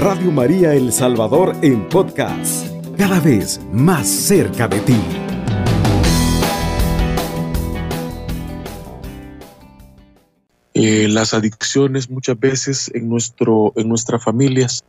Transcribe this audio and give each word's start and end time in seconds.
Radio 0.00 0.32
María 0.32 0.72
El 0.72 0.94
Salvador 0.94 1.54
en 1.60 1.86
podcast, 1.90 2.66
cada 2.96 3.20
vez 3.20 3.60
más 3.70 4.08
cerca 4.08 4.66
de 4.66 4.80
ti. 4.80 4.96
Eh, 10.72 11.06
las 11.06 11.34
adicciones 11.34 12.08
muchas 12.08 12.40
veces 12.40 12.90
en, 12.94 13.10
nuestro, 13.10 13.74
en 13.76 13.90
nuestras 13.90 14.24
familias 14.24 14.86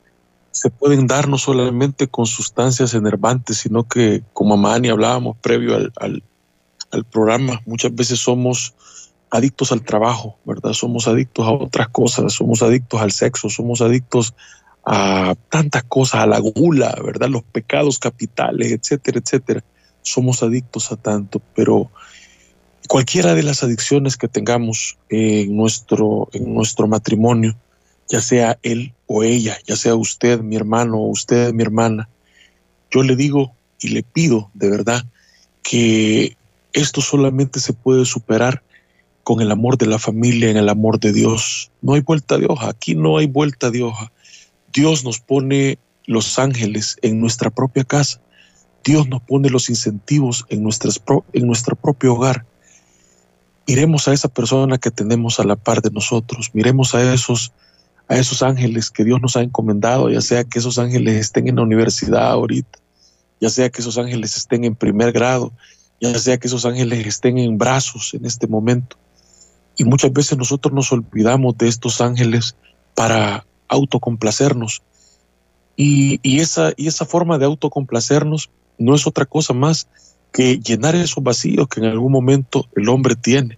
se 0.51 0.69
pueden 0.69 1.07
dar 1.07 1.27
no 1.27 1.37
solamente 1.37 2.07
con 2.07 2.25
sustancias 2.25 2.93
enervantes, 2.93 3.57
sino 3.57 3.85
que, 3.89 4.23
como 4.31 4.53
Amani 4.53 4.87
hablábamos 4.87 5.35
previo 5.41 5.75
al, 5.75 5.91
al, 5.97 6.23
al 6.89 7.03
programa, 7.03 7.61
muchas 7.65 7.93
veces 7.93 8.17
somos 8.17 8.75
adictos 9.29 9.73
al 9.73 9.83
trabajo, 9.83 10.37
¿verdad? 10.45 10.71
Somos 10.71 11.09
adictos 11.09 11.45
a 11.45 11.51
otras 11.51 11.89
cosas, 11.89 12.31
somos 12.31 12.61
adictos 12.61 13.01
al 13.01 13.11
sexo, 13.11 13.49
somos 13.49 13.81
adictos 13.81 14.35
a 14.85 15.35
tantas 15.49 15.83
cosas, 15.83 16.21
a 16.21 16.27
la 16.27 16.39
gula, 16.39 16.95
¿verdad? 17.03 17.29
Los 17.29 17.43
pecados 17.43 17.99
capitales, 17.99 18.71
etcétera, 18.71 19.19
etcétera. 19.19 19.63
Somos 20.01 20.41
adictos 20.41 20.91
a 20.91 20.95
tanto, 20.95 21.41
pero 21.55 21.91
cualquiera 22.87 23.35
de 23.35 23.43
las 23.43 23.63
adicciones 23.63 24.17
que 24.17 24.27
tengamos 24.27 24.97
en 25.09 25.55
nuestro, 25.55 26.29
en 26.33 26.53
nuestro 26.53 26.87
matrimonio, 26.87 27.55
ya 28.09 28.21
sea 28.21 28.57
él 28.63 28.93
o 29.07 29.23
ella, 29.23 29.57
ya 29.65 29.75
sea 29.75 29.95
usted, 29.95 30.41
mi 30.41 30.55
hermano, 30.55 30.97
o 30.97 31.07
usted, 31.07 31.53
mi 31.53 31.63
hermana, 31.63 32.09
yo 32.89 33.03
le 33.03 33.15
digo 33.15 33.53
y 33.79 33.89
le 33.89 34.03
pido 34.03 34.51
de 34.53 34.69
verdad 34.69 35.05
que 35.63 36.35
esto 36.73 37.01
solamente 37.01 37.59
se 37.59 37.73
puede 37.73 38.05
superar 38.05 38.63
con 39.23 39.41
el 39.41 39.51
amor 39.51 39.77
de 39.77 39.85
la 39.85 39.99
familia, 39.99 40.49
en 40.49 40.57
el 40.57 40.69
amor 40.69 40.99
de 40.99 41.13
Dios. 41.13 41.71
No 41.81 41.93
hay 41.93 42.01
vuelta 42.01 42.37
de 42.37 42.47
hoja, 42.49 42.69
aquí 42.69 42.95
no 42.95 43.17
hay 43.17 43.27
vuelta 43.27 43.69
de 43.69 43.83
hoja. 43.83 44.11
Dios 44.73 45.03
nos 45.03 45.19
pone 45.19 45.77
los 46.05 46.39
ángeles 46.39 46.97
en 47.01 47.19
nuestra 47.19 47.49
propia 47.49 47.83
casa. 47.83 48.21
Dios 48.83 49.07
nos 49.07 49.21
pone 49.21 49.49
los 49.49 49.69
incentivos 49.69 50.45
en, 50.49 50.63
nuestras, 50.63 51.01
en 51.33 51.47
nuestro 51.47 51.75
propio 51.75 52.13
hogar. 52.15 52.45
Miremos 53.67 54.07
a 54.07 54.13
esa 54.13 54.27
persona 54.27 54.77
que 54.77 54.91
tenemos 54.91 55.39
a 55.39 55.43
la 55.43 55.55
par 55.55 55.81
de 55.81 55.91
nosotros, 55.91 56.49
miremos 56.53 56.95
a 56.95 57.13
esos, 57.13 57.53
a 58.07 58.17
esos 58.17 58.41
ángeles 58.41 58.89
que 58.89 59.03
Dios 59.03 59.21
nos 59.21 59.35
ha 59.35 59.41
encomendado, 59.41 60.09
ya 60.09 60.21
sea 60.21 60.43
que 60.43 60.59
esos 60.59 60.79
ángeles 60.79 61.15
estén 61.15 61.47
en 61.47 61.57
la 61.57 61.61
universidad 61.61 62.31
ahorita, 62.31 62.79
ya 63.39 63.49
sea 63.49 63.69
que 63.69 63.81
esos 63.81 63.97
ángeles 63.97 64.35
estén 64.35 64.63
en 64.63 64.75
primer 64.75 65.11
grado, 65.11 65.53
ya 66.01 66.17
sea 66.17 66.37
que 66.37 66.47
esos 66.47 66.65
ángeles 66.65 67.05
estén 67.05 67.37
en 67.37 67.57
brazos 67.57 68.13
en 68.15 68.25
este 68.25 68.47
momento. 68.47 68.97
Y 69.77 69.85
muchas 69.85 70.11
veces 70.11 70.37
nosotros 70.37 70.73
nos 70.73 70.91
olvidamos 70.91 71.57
de 71.57 71.67
estos 71.67 72.01
ángeles 72.01 72.55
para 72.95 73.45
autocomplacernos. 73.71 74.83
Y, 75.75 76.19
esa, 76.39 76.73
y 76.77 76.87
esa 76.87 77.05
forma 77.05 77.39
de 77.39 77.45
autocomplacernos 77.45 78.51
no 78.77 78.93
es 78.93 79.07
otra 79.07 79.25
cosa 79.25 79.53
más 79.53 79.87
que 80.31 80.59
llenar 80.59 80.95
esos 80.95 81.23
vacíos 81.23 81.67
que 81.67 81.79
en 81.79 81.87
algún 81.87 82.11
momento 82.11 82.67
el 82.75 82.87
hombre 82.89 83.15
tiene. 83.15 83.57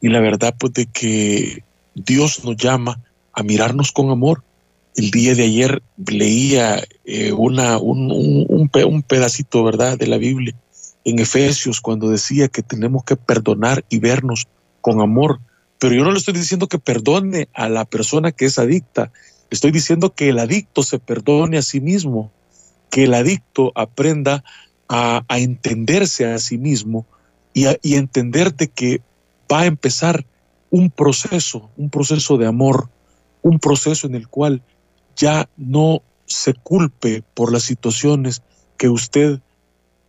Y 0.00 0.08
la 0.08 0.20
verdad, 0.20 0.54
pues, 0.58 0.72
de 0.72 0.86
que 0.86 1.62
Dios 1.94 2.42
nos 2.44 2.56
llama 2.56 3.00
a 3.34 3.42
mirarnos 3.42 3.92
con 3.92 4.10
amor. 4.10 4.42
El 4.94 5.10
día 5.10 5.34
de 5.34 5.42
ayer 5.42 5.82
leía 6.06 6.82
eh, 7.04 7.32
una, 7.32 7.76
un, 7.76 8.10
un, 8.10 8.70
un 8.72 9.02
pedacito, 9.02 9.62
¿verdad?, 9.62 9.98
de 9.98 10.06
la 10.06 10.16
Biblia 10.16 10.54
en 11.06 11.20
Efesios 11.20 11.80
cuando 11.80 12.10
decía 12.10 12.48
que 12.48 12.62
tenemos 12.62 13.04
que 13.04 13.14
perdonar 13.14 13.84
y 13.88 14.00
vernos 14.00 14.48
con 14.80 15.00
amor. 15.00 15.38
Pero 15.78 15.94
yo 15.94 16.04
no 16.04 16.10
le 16.10 16.18
estoy 16.18 16.34
diciendo 16.34 16.68
que 16.68 16.78
perdone 16.78 17.48
a 17.52 17.68
la 17.68 17.84
persona 17.84 18.32
que 18.32 18.46
es 18.46 18.58
adicta. 18.58 19.12
Estoy 19.50 19.70
diciendo 19.70 20.14
que 20.14 20.30
el 20.30 20.38
adicto 20.38 20.82
se 20.82 20.98
perdone 20.98 21.58
a 21.58 21.62
sí 21.62 21.80
mismo, 21.80 22.32
que 22.90 23.04
el 23.04 23.14
adicto 23.14 23.72
aprenda 23.74 24.42
a, 24.88 25.24
a 25.28 25.38
entenderse 25.38 26.26
a 26.26 26.38
sí 26.38 26.58
mismo 26.58 27.06
y, 27.52 27.66
a, 27.66 27.76
y 27.82 27.96
entender 27.96 28.54
de 28.54 28.68
que 28.68 29.02
va 29.52 29.60
a 29.60 29.66
empezar 29.66 30.24
un 30.70 30.90
proceso, 30.90 31.70
un 31.76 31.90
proceso 31.90 32.36
de 32.36 32.46
amor, 32.46 32.90
un 33.42 33.58
proceso 33.58 34.06
en 34.06 34.14
el 34.14 34.28
cual 34.28 34.62
ya 35.16 35.48
no 35.56 36.02
se 36.26 36.54
culpe 36.54 37.22
por 37.34 37.52
las 37.52 37.62
situaciones 37.62 38.42
que 38.76 38.88
usted 38.88 39.40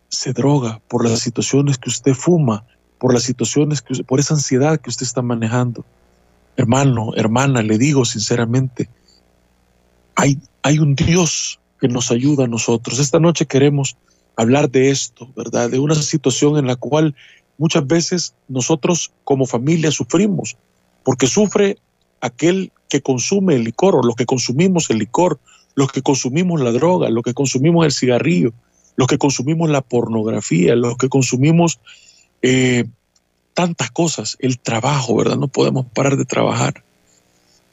se 0.08 0.32
droga, 0.32 0.80
por 0.88 1.08
las 1.08 1.20
situaciones 1.20 1.78
que 1.78 1.90
usted 1.90 2.14
fuma, 2.14 2.66
por 2.98 3.14
las 3.14 3.22
situaciones, 3.22 3.82
que, 3.82 4.02
por 4.04 4.20
esa 4.20 4.34
ansiedad 4.34 4.80
que 4.80 4.90
usted 4.90 5.06
está 5.06 5.22
manejando. 5.22 5.84
Hermano, 6.56 7.12
hermana, 7.16 7.62
le 7.62 7.78
digo 7.78 8.04
sinceramente, 8.04 8.88
hay, 10.16 10.38
hay 10.62 10.78
un 10.78 10.94
Dios 10.94 11.60
que 11.80 11.88
nos 11.88 12.10
ayuda 12.10 12.44
a 12.44 12.48
nosotros. 12.48 12.98
Esta 12.98 13.20
noche 13.20 13.46
queremos 13.46 13.96
hablar 14.36 14.70
de 14.70 14.90
esto, 14.90 15.30
¿verdad? 15.36 15.70
De 15.70 15.78
una 15.78 15.94
situación 15.94 16.58
en 16.58 16.66
la 16.66 16.76
cual 16.76 17.14
muchas 17.58 17.86
veces 17.86 18.34
nosotros 18.48 19.12
como 19.24 19.46
familia 19.46 19.90
sufrimos, 19.90 20.56
porque 21.04 21.26
sufre 21.26 21.78
aquel 22.20 22.72
que 22.88 23.02
consume 23.02 23.56
el 23.56 23.64
licor 23.64 23.96
o 23.96 24.02
los 24.02 24.16
que 24.16 24.26
consumimos 24.26 24.90
el 24.90 24.98
licor, 24.98 25.38
los 25.74 25.92
que 25.92 26.02
consumimos 26.02 26.60
la 26.60 26.72
droga, 26.72 27.08
los 27.10 27.22
que 27.22 27.34
consumimos 27.34 27.84
el 27.84 27.92
cigarrillo, 27.92 28.52
los 28.96 29.06
que 29.06 29.18
consumimos 29.18 29.70
la 29.70 29.80
pornografía, 29.80 30.74
los 30.74 30.96
que 30.96 31.08
consumimos 31.08 31.78
eh, 32.42 32.84
tantas 33.54 33.90
cosas, 33.90 34.36
el 34.40 34.58
trabajo, 34.58 35.16
¿verdad? 35.16 35.36
No 35.36 35.48
podemos 35.48 35.86
parar 35.86 36.16
de 36.16 36.24
trabajar, 36.24 36.84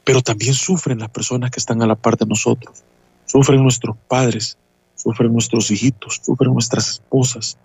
pero 0.04 0.20
también 0.22 0.54
sufren 0.54 0.98
las 0.98 1.10
personas 1.10 1.50
que 1.50 1.60
están 1.60 1.82
a 1.82 1.86
la 1.86 1.94
par 1.94 2.16
de 2.16 2.26
nosotros, 2.26 2.82
sufren 3.24 3.62
nuestros 3.62 3.96
padres, 4.08 4.58
sufren 4.96 5.32
nuestros 5.32 5.70
hijitos, 5.70 6.20
sufren 6.24 6.52
nuestras 6.52 6.88
esposas, 6.88 7.56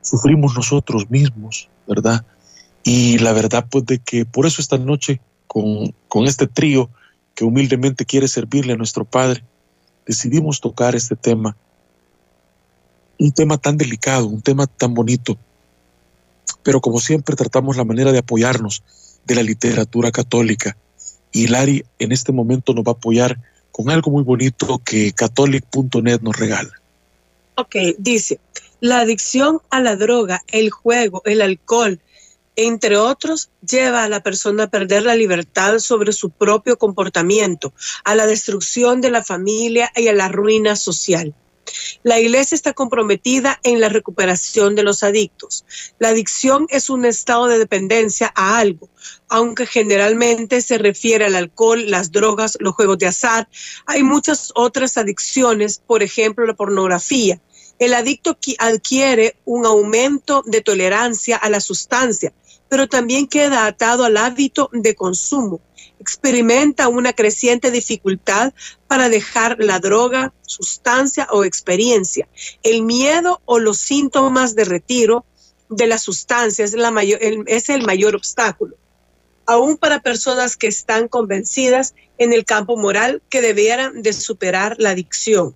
sufrimos 0.00 0.54
nosotros 0.54 1.10
mismos, 1.10 1.68
¿verdad? 1.86 2.24
Y 2.84 3.18
la 3.18 3.32
verdad, 3.32 3.66
pues, 3.70 3.84
de 3.84 3.98
que 3.98 4.24
por 4.24 4.46
eso 4.46 4.62
esta 4.62 4.78
noche, 4.78 5.20
con, 5.46 5.94
con 6.08 6.26
este 6.26 6.46
trío 6.46 6.88
que 7.34 7.44
humildemente 7.44 8.06
quiere 8.06 8.28
servirle 8.28 8.72
a 8.72 8.76
nuestro 8.76 9.04
Padre, 9.04 9.44
decidimos 10.06 10.60
tocar 10.60 10.94
este 10.94 11.16
tema, 11.16 11.54
un 13.18 13.30
tema 13.32 13.58
tan 13.58 13.76
delicado, 13.76 14.26
un 14.26 14.40
tema 14.40 14.66
tan 14.66 14.94
bonito, 14.94 15.36
pero 16.62 16.80
como 16.80 17.00
siempre 17.00 17.36
tratamos 17.36 17.76
la 17.76 17.84
manera 17.84 18.12
de 18.12 18.18
apoyarnos 18.18 18.82
de 19.24 19.34
la 19.34 19.42
literatura 19.42 20.10
católica. 20.10 20.76
Y 21.32 21.48
Lari 21.48 21.84
en 21.98 22.12
este 22.12 22.32
momento 22.32 22.72
nos 22.72 22.84
va 22.84 22.92
a 22.92 22.94
apoyar 22.94 23.38
con 23.70 23.90
algo 23.90 24.10
muy 24.10 24.24
bonito 24.24 24.80
que 24.84 25.12
catholic.net 25.12 26.20
nos 26.22 26.36
regala. 26.36 26.70
Ok, 27.54 27.76
dice, 27.98 28.40
la 28.80 29.00
adicción 29.00 29.60
a 29.70 29.80
la 29.80 29.96
droga, 29.96 30.42
el 30.48 30.70
juego, 30.70 31.22
el 31.24 31.42
alcohol, 31.42 32.00
entre 32.56 32.96
otros, 32.96 33.50
lleva 33.68 34.02
a 34.02 34.08
la 34.08 34.20
persona 34.20 34.64
a 34.64 34.70
perder 34.70 35.04
la 35.04 35.14
libertad 35.14 35.78
sobre 35.78 36.12
su 36.12 36.30
propio 36.30 36.76
comportamiento, 36.76 37.72
a 38.04 38.16
la 38.16 38.26
destrucción 38.26 39.00
de 39.00 39.10
la 39.10 39.22
familia 39.22 39.92
y 39.94 40.08
a 40.08 40.12
la 40.12 40.28
ruina 40.28 40.74
social. 40.74 41.34
La 42.02 42.20
Iglesia 42.20 42.54
está 42.54 42.72
comprometida 42.72 43.58
en 43.62 43.80
la 43.80 43.88
recuperación 43.88 44.74
de 44.74 44.82
los 44.82 45.02
adictos. 45.02 45.64
La 45.98 46.08
adicción 46.08 46.66
es 46.70 46.90
un 46.90 47.04
estado 47.04 47.46
de 47.46 47.58
dependencia 47.58 48.32
a 48.34 48.58
algo, 48.58 48.88
aunque 49.28 49.66
generalmente 49.66 50.60
se 50.60 50.78
refiere 50.78 51.24
al 51.24 51.34
alcohol, 51.34 51.90
las 51.90 52.12
drogas, 52.12 52.56
los 52.60 52.74
juegos 52.74 52.98
de 52.98 53.06
azar. 53.06 53.48
Hay 53.86 54.02
muchas 54.02 54.52
otras 54.54 54.96
adicciones, 54.96 55.82
por 55.86 56.02
ejemplo, 56.02 56.46
la 56.46 56.54
pornografía. 56.54 57.40
El 57.78 57.94
adicto 57.94 58.36
adquiere 58.58 59.36
un 59.44 59.64
aumento 59.64 60.42
de 60.46 60.60
tolerancia 60.62 61.36
a 61.36 61.48
la 61.48 61.60
sustancia, 61.60 62.32
pero 62.68 62.88
también 62.88 63.28
queda 63.28 63.66
atado 63.66 64.04
al 64.04 64.16
hábito 64.16 64.68
de 64.72 64.94
consumo 64.94 65.60
experimenta 66.00 66.88
una 66.88 67.12
creciente 67.12 67.70
dificultad 67.70 68.52
para 68.86 69.08
dejar 69.08 69.56
la 69.58 69.78
droga, 69.78 70.32
sustancia 70.42 71.28
o 71.30 71.44
experiencia. 71.44 72.28
El 72.62 72.82
miedo 72.82 73.40
o 73.44 73.58
los 73.58 73.78
síntomas 73.78 74.54
de 74.54 74.64
retiro 74.64 75.24
de 75.68 75.86
la 75.86 75.98
sustancia 75.98 76.64
es, 76.64 76.74
mayor, 76.76 77.18
es 77.46 77.68
el 77.68 77.84
mayor 77.84 78.16
obstáculo, 78.16 78.76
aún 79.46 79.76
para 79.76 80.00
personas 80.00 80.56
que 80.56 80.66
están 80.66 81.08
convencidas 81.08 81.94
en 82.16 82.32
el 82.32 82.44
campo 82.44 82.76
moral 82.76 83.22
que 83.28 83.40
debieran 83.40 84.02
de 84.02 84.12
superar 84.12 84.76
la 84.78 84.90
adicción. 84.90 85.54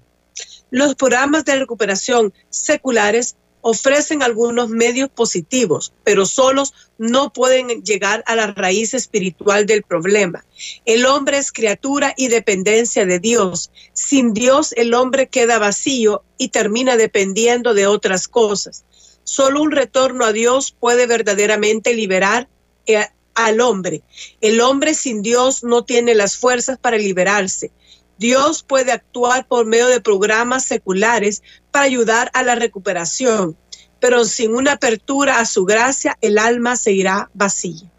Los 0.70 0.94
programas 0.94 1.44
de 1.44 1.56
recuperación 1.56 2.32
seculares 2.48 3.36
ofrecen 3.62 4.22
algunos 4.22 4.68
medios 4.68 5.08
positivos, 5.08 5.92
pero 6.04 6.26
solos 6.26 6.74
no 6.98 7.32
pueden 7.32 7.82
llegar 7.82 8.22
a 8.26 8.36
la 8.36 8.48
raíz 8.48 8.92
espiritual 8.92 9.66
del 9.66 9.82
problema. 9.82 10.44
El 10.84 11.06
hombre 11.06 11.38
es 11.38 11.52
criatura 11.52 12.12
y 12.16 12.28
dependencia 12.28 13.06
de 13.06 13.18
Dios. 13.18 13.70
Sin 13.92 14.34
Dios 14.34 14.74
el 14.76 14.92
hombre 14.94 15.28
queda 15.28 15.58
vacío 15.58 16.24
y 16.36 16.48
termina 16.48 16.96
dependiendo 16.96 17.72
de 17.72 17.86
otras 17.86 18.28
cosas. 18.28 18.84
Solo 19.24 19.62
un 19.62 19.70
retorno 19.70 20.24
a 20.24 20.32
Dios 20.32 20.74
puede 20.78 21.06
verdaderamente 21.06 21.94
liberar 21.94 22.48
eh, 22.86 23.06
al 23.34 23.60
hombre. 23.60 24.02
El 24.40 24.60
hombre 24.60 24.94
sin 24.94 25.22
Dios 25.22 25.62
no 25.62 25.84
tiene 25.84 26.16
las 26.16 26.36
fuerzas 26.36 26.78
para 26.78 26.98
liberarse. 26.98 27.70
Dios 28.18 28.62
puede 28.62 28.92
actuar 28.92 29.48
por 29.48 29.66
medio 29.66 29.88
de 29.88 30.00
programas 30.00 30.64
seculares 30.64 31.42
para 31.72 31.86
ayudar 31.86 32.30
a 32.34 32.42
la 32.44 32.54
recuperación, 32.54 33.56
pero 33.98 34.24
sin 34.24 34.54
una 34.54 34.72
apertura 34.72 35.40
a 35.40 35.46
su 35.46 35.64
gracia, 35.64 36.16
el 36.20 36.38
alma 36.38 36.76
se 36.76 36.92
irá 36.92 37.30
vacía. 37.34 37.90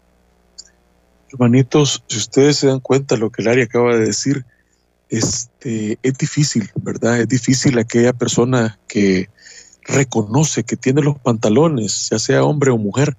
Hermanitos, 1.30 2.02
si 2.06 2.18
ustedes 2.18 2.58
se 2.58 2.68
dan 2.68 2.80
cuenta 2.80 3.16
de 3.16 3.20
lo 3.20 3.30
que 3.30 3.42
Larry 3.42 3.62
acaba 3.62 3.96
de 3.96 4.06
decir, 4.06 4.44
este, 5.08 5.98
es 6.02 6.18
difícil, 6.18 6.70
¿verdad? 6.76 7.20
Es 7.20 7.28
difícil 7.28 7.78
aquella 7.78 8.12
persona 8.12 8.78
que 8.86 9.28
reconoce 9.82 10.64
que 10.64 10.76
tiene 10.76 11.02
los 11.02 11.18
pantalones, 11.18 12.08
ya 12.10 12.18
sea 12.18 12.44
hombre 12.44 12.70
o 12.70 12.78
mujer, 12.78 13.16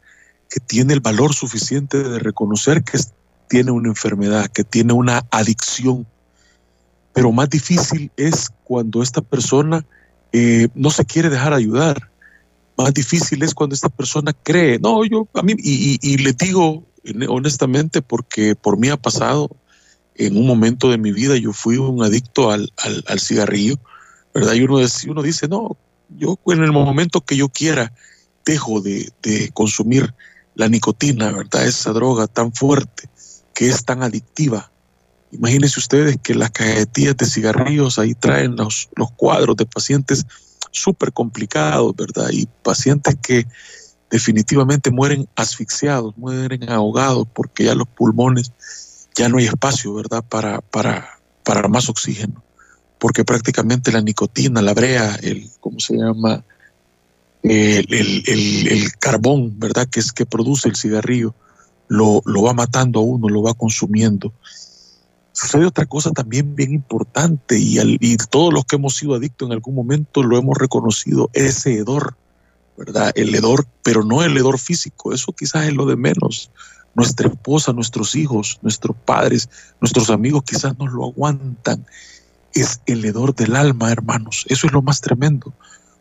que 0.50 0.60
tiene 0.60 0.94
el 0.94 1.02
valor 1.02 1.34
suficiente 1.34 2.02
de 2.02 2.20
reconocer 2.20 2.84
que 2.84 3.00
tiene 3.48 3.72
una 3.72 3.90
enfermedad, 3.90 4.48
que 4.48 4.64
tiene 4.64 4.94
una 4.94 5.26
adicción. 5.32 6.08
Pero 7.14 7.32
más 7.32 7.50
difícil 7.50 8.12
es 8.18 8.50
cuando 8.64 9.02
esta 9.04 9.22
persona 9.22 9.86
eh, 10.38 10.68
no 10.76 10.90
se 10.90 11.06
quiere 11.06 11.30
dejar 11.30 11.54
ayudar. 11.54 12.12
Más 12.78 12.94
difícil 12.94 13.42
es 13.42 13.54
cuando 13.54 13.74
esta 13.74 13.88
persona 13.88 14.34
cree, 14.34 14.80
no, 14.80 15.06
yo 15.06 15.30
a 15.34 15.42
mí, 15.42 15.54
y, 15.58 15.98
y, 16.02 16.18
le 16.18 16.34
digo 16.34 16.84
honestamente, 17.30 18.02
porque 18.02 18.54
por 18.54 18.78
mí 18.78 18.90
ha 18.90 18.98
pasado, 18.98 19.50
en 20.16 20.36
un 20.36 20.46
momento 20.46 20.90
de 20.90 20.98
mi 20.98 21.14
vida 21.14 21.38
yo 21.38 21.54
fui 21.54 21.78
un 21.78 22.04
adicto 22.04 22.52
al, 22.52 22.70
al, 23.08 23.20
cigarrillo, 23.22 23.76
¿verdad? 24.34 24.56
Y 24.56 24.64
uno, 24.64 24.80
uno 25.08 25.22
dice, 25.22 25.48
no, 25.48 25.78
yo 26.10 26.38
en 26.48 26.64
el 26.64 26.74
momento 26.74 27.22
que 27.22 27.38
yo 27.38 27.48
quiera 27.48 27.94
dejo 28.46 28.82
de, 28.82 29.14
de 29.24 29.52
consumir 29.54 30.14
la 30.54 30.68
nicotina, 30.68 31.32
¿verdad? 31.32 31.66
Esa 31.66 31.94
droga 31.94 32.28
tan 32.28 32.52
fuerte 32.52 33.08
que 33.54 33.70
es 33.70 33.86
tan 33.86 34.04
adictiva. 34.04 34.70
Imagínense 35.36 35.80
ustedes 35.80 36.18
que 36.22 36.36
las 36.36 36.52
cajetillas 36.52 37.18
de 37.18 37.26
cigarrillos 37.26 38.00
ahí 38.00 38.14
traen 38.14 38.56
los, 38.56 38.90
los 38.96 39.12
cuadros 39.12 39.56
de 39.56 39.66
pacientes 39.66 40.26
súper 40.72 41.14
complicados, 41.14 41.96
¿verdad? 41.96 42.30
Y 42.32 42.48
pacientes 42.64 43.16
que 43.22 43.48
definitivamente 44.10 44.92
mueren 44.92 45.28
asfixiados, 45.36 46.18
mueren 46.18 46.70
ahogados 46.70 47.28
porque 47.34 47.66
ya 47.66 47.76
los 47.76 47.88
pulmones 47.88 48.52
ya 49.16 49.30
no 49.30 49.38
hay 49.38 49.46
espacio, 49.46 49.94
¿verdad? 49.94 50.24
Para, 50.28 50.62
para, 50.62 51.20
para 51.44 51.68
más 51.68 51.90
oxígeno. 51.90 52.44
Porque 53.00 53.24
prácticamente 53.24 53.92
la 53.92 54.02
nicotina, 54.02 54.62
la 54.62 54.74
brea, 54.74 55.16
el, 55.22 55.50
¿cómo 55.60 55.80
se 55.80 55.98
llama? 55.98 56.44
el, 57.44 58.92
carbón, 59.00 59.60
¿verdad? 59.60 59.88
Que 59.88 60.00
es 60.00 60.12
que 60.12 60.26
produce 60.26 60.68
el 60.68 60.76
cigarrillo, 60.76 61.36
lo, 61.88 62.22
lo 62.26 62.42
va 62.44 62.54
matando 62.54 63.00
a 63.00 63.04
uno, 63.04 63.30
lo 63.30 63.44
va 63.44 63.54
consumiendo. 63.54 64.34
Sucede 65.36 65.66
otra 65.66 65.86
cosa 65.86 66.12
también 66.12 66.56
bien 66.56 66.72
importante 66.72 67.60
y, 67.60 67.78
y 68.00 68.16
todos 68.16 68.54
los 68.54 68.64
que 68.64 68.78
hemos 68.78 68.96
sido 68.96 69.16
adictos 69.16 69.48
en 69.48 69.52
algún 69.52 69.76
momento 69.76 70.24
lo 70.24 70.38
hemos 70.38 70.58
reconocido, 70.58 71.30
ese 71.34 71.74
hedor, 71.74 72.16
¿verdad? 72.78 73.12
El 73.16 73.36
hedor, 73.36 73.68
pero 73.84 74.06
no 74.06 74.24
el 74.24 74.38
hedor 74.38 74.58
físico, 74.58 75.14
eso 75.14 75.34
quizás 75.34 75.68
es 75.68 75.74
lo 75.74 75.86
de 75.86 75.98
menos. 75.98 76.52
Nuestra 76.94 77.28
esposa, 77.28 77.74
nuestros 77.74 78.16
hijos, 78.16 78.60
nuestros 78.62 78.96
padres, 78.96 79.50
nuestros 79.82 80.10
amigos 80.10 80.44
quizás 80.46 80.80
nos 80.80 80.94
lo 80.94 81.04
aguantan. 81.04 81.86
Es 82.54 82.80
el 82.86 83.04
hedor 83.04 83.36
del 83.36 83.58
alma, 83.58 83.92
hermanos. 83.92 84.46
Eso 84.48 84.68
es 84.68 84.72
lo 84.72 84.82
más 84.82 85.02
tremendo, 85.02 85.54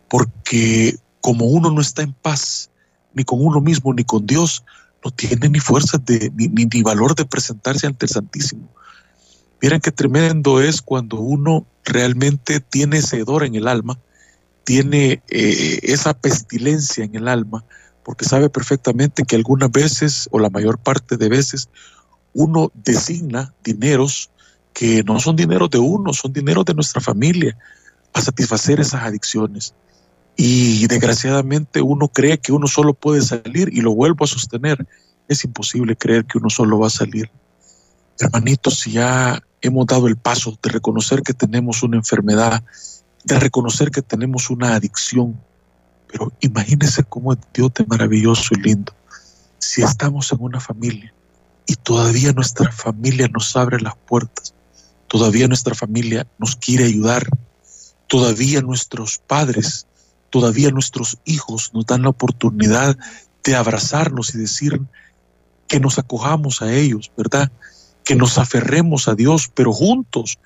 porque 0.09 0.97
como 1.21 1.47
uno 1.47 1.73
no 1.73 1.81
está 1.81 2.03
en 2.03 2.13
paz, 2.13 2.71
ni 3.15 3.25
con 3.25 3.45
uno 3.45 3.61
mismo, 3.61 3.93
ni 3.93 4.05
con 4.05 4.25
Dios, 4.25 4.63
no 5.05 5.11
tiene 5.11 5.49
ni 5.49 5.59
fuerzas 5.59 6.05
de, 6.05 6.33
ni, 6.35 6.49
ni, 6.49 6.83
valor 6.83 7.17
de 7.17 7.25
presentarse 7.25 7.87
ante 7.87 8.07
el 8.07 8.11
Santísimo. 8.11 8.69
Miren 9.61 9.81
qué 9.81 9.91
tremendo 9.91 10.61
es 10.61 10.83
cuando 10.83 11.19
uno 11.19 11.67
realmente 11.85 12.61
tiene 12.61 12.99
ese 12.99 13.19
hedor 13.19 13.45
en 13.45 13.55
el 13.55 13.69
alma, 13.69 13.99
tiene 14.65 15.23
eh, 15.29 15.81
esa 15.83 16.15
pestilencia 16.15 17.05
en 17.05 17.15
el 17.15 17.29
alma, 17.29 17.65
porque 18.03 18.25
sabe 18.25 18.51
perfectamente 18.51 19.25
que 19.25 19.37
algunas 19.37 19.71
veces, 19.71 20.29
o 20.31 20.39
la 20.39 20.51
mayor 20.51 20.79
parte 20.79 21.17
de 21.17 21.29
veces, 21.29 21.69
uno 22.33 22.73
designa 22.75 23.55
dineros 23.63 24.31
que 24.73 25.03
no 25.05 25.21
son 25.21 25.37
dineros 25.37 25.71
de 25.71 25.79
uno, 25.79 26.13
son 26.13 26.33
dineros 26.33 26.65
de 26.65 26.75
nuestra 26.75 27.01
familia, 27.01 27.57
a 28.13 28.21
satisfacer 28.21 28.81
esas 28.81 29.03
adicciones. 29.03 29.75
Y 30.37 30.87
desgraciadamente 30.89 31.81
uno 31.81 32.09
cree 32.09 32.39
que 32.39 32.53
uno 32.53 32.67
solo 32.67 32.93
puede 32.93 33.23
salir 33.23 33.71
y 33.73 33.81
lo 33.81 33.95
vuelvo 33.95 34.25
a 34.25 34.29
sostener. 34.29 34.85
Es 35.29 35.45
imposible 35.45 35.97
creer 35.97 36.25
que 36.25 36.39
uno 36.39 36.51
solo 36.51 36.79
va 36.79 36.89
a 36.89 36.91
salir. 36.91 37.31
Hermanitos, 38.19 38.81
si 38.81 38.93
ya 38.93 39.43
hemos 39.61 39.87
dado 39.87 40.09
el 40.09 40.17
paso 40.17 40.59
de 40.63 40.71
reconocer 40.71 41.23
que 41.23 41.35
tenemos 41.35 41.83
una 41.83 41.97
enfermedad, 41.97 42.63
de 43.25 43.39
reconocer 43.39 43.91
que 43.91 44.03
tenemos 44.03 44.51
una 44.51 44.75
adicción, 44.75 45.41
pero 46.11 46.33
imagínense 46.41 47.03
cómo 47.05 47.33
es 47.33 47.39
Dios 47.53 47.73
de 47.75 47.87
maravilloso 47.87 48.55
y 48.55 48.61
lindo. 48.61 48.93
Si 49.59 49.83
estamos 49.83 50.31
en 50.33 50.39
una 50.41 50.61
familia 50.61 51.13
y 51.67 51.75
todavía 51.77 52.33
nuestra 52.33 52.71
familia 52.71 53.29
nos 53.29 53.57
abre 53.57 53.81
las 53.81 53.97
puertas, 53.97 54.55
todavía 55.09 55.49
nuestra 55.49 55.75
familia 55.75 56.27
nos 56.39 56.57
quiere 56.57 56.85
ayudar, 56.85 57.27
todavía 58.07 58.61
nuestros 58.61 59.19
padres 59.19 59.87
todavía 60.35 60.73
nuestros 60.73 61.19
hijos 61.25 61.71
nos 61.75 61.87
dan 61.87 62.03
la 62.03 62.09
oportunidad 62.09 62.99
de 63.45 63.55
abrazarnos 63.55 64.35
y 64.35 64.39
decir 64.39 64.81
que 65.69 65.79
nos 65.79 65.97
acojamos 65.97 66.61
a 66.61 66.75
ellos, 66.75 67.13
¿verdad? 67.17 67.53
Que 68.05 68.15
nos 68.15 68.39
aferremos 68.39 69.09
a 69.09 69.15
Dios, 69.15 69.51
pero 69.55 69.73
juntos, 69.73 70.39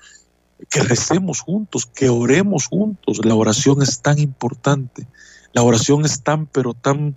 que 0.69 0.81
recemos 0.81 1.41
juntos, 1.41 1.85
que 1.85 2.09
oremos 2.09 2.67
juntos. 2.67 3.25
La 3.25 3.35
oración 3.35 3.81
es 3.81 4.01
tan 4.01 4.19
importante. 4.19 5.07
La 5.53 5.63
oración 5.63 6.05
es 6.05 6.21
tan, 6.21 6.45
pero 6.45 6.73
tan, 6.73 7.15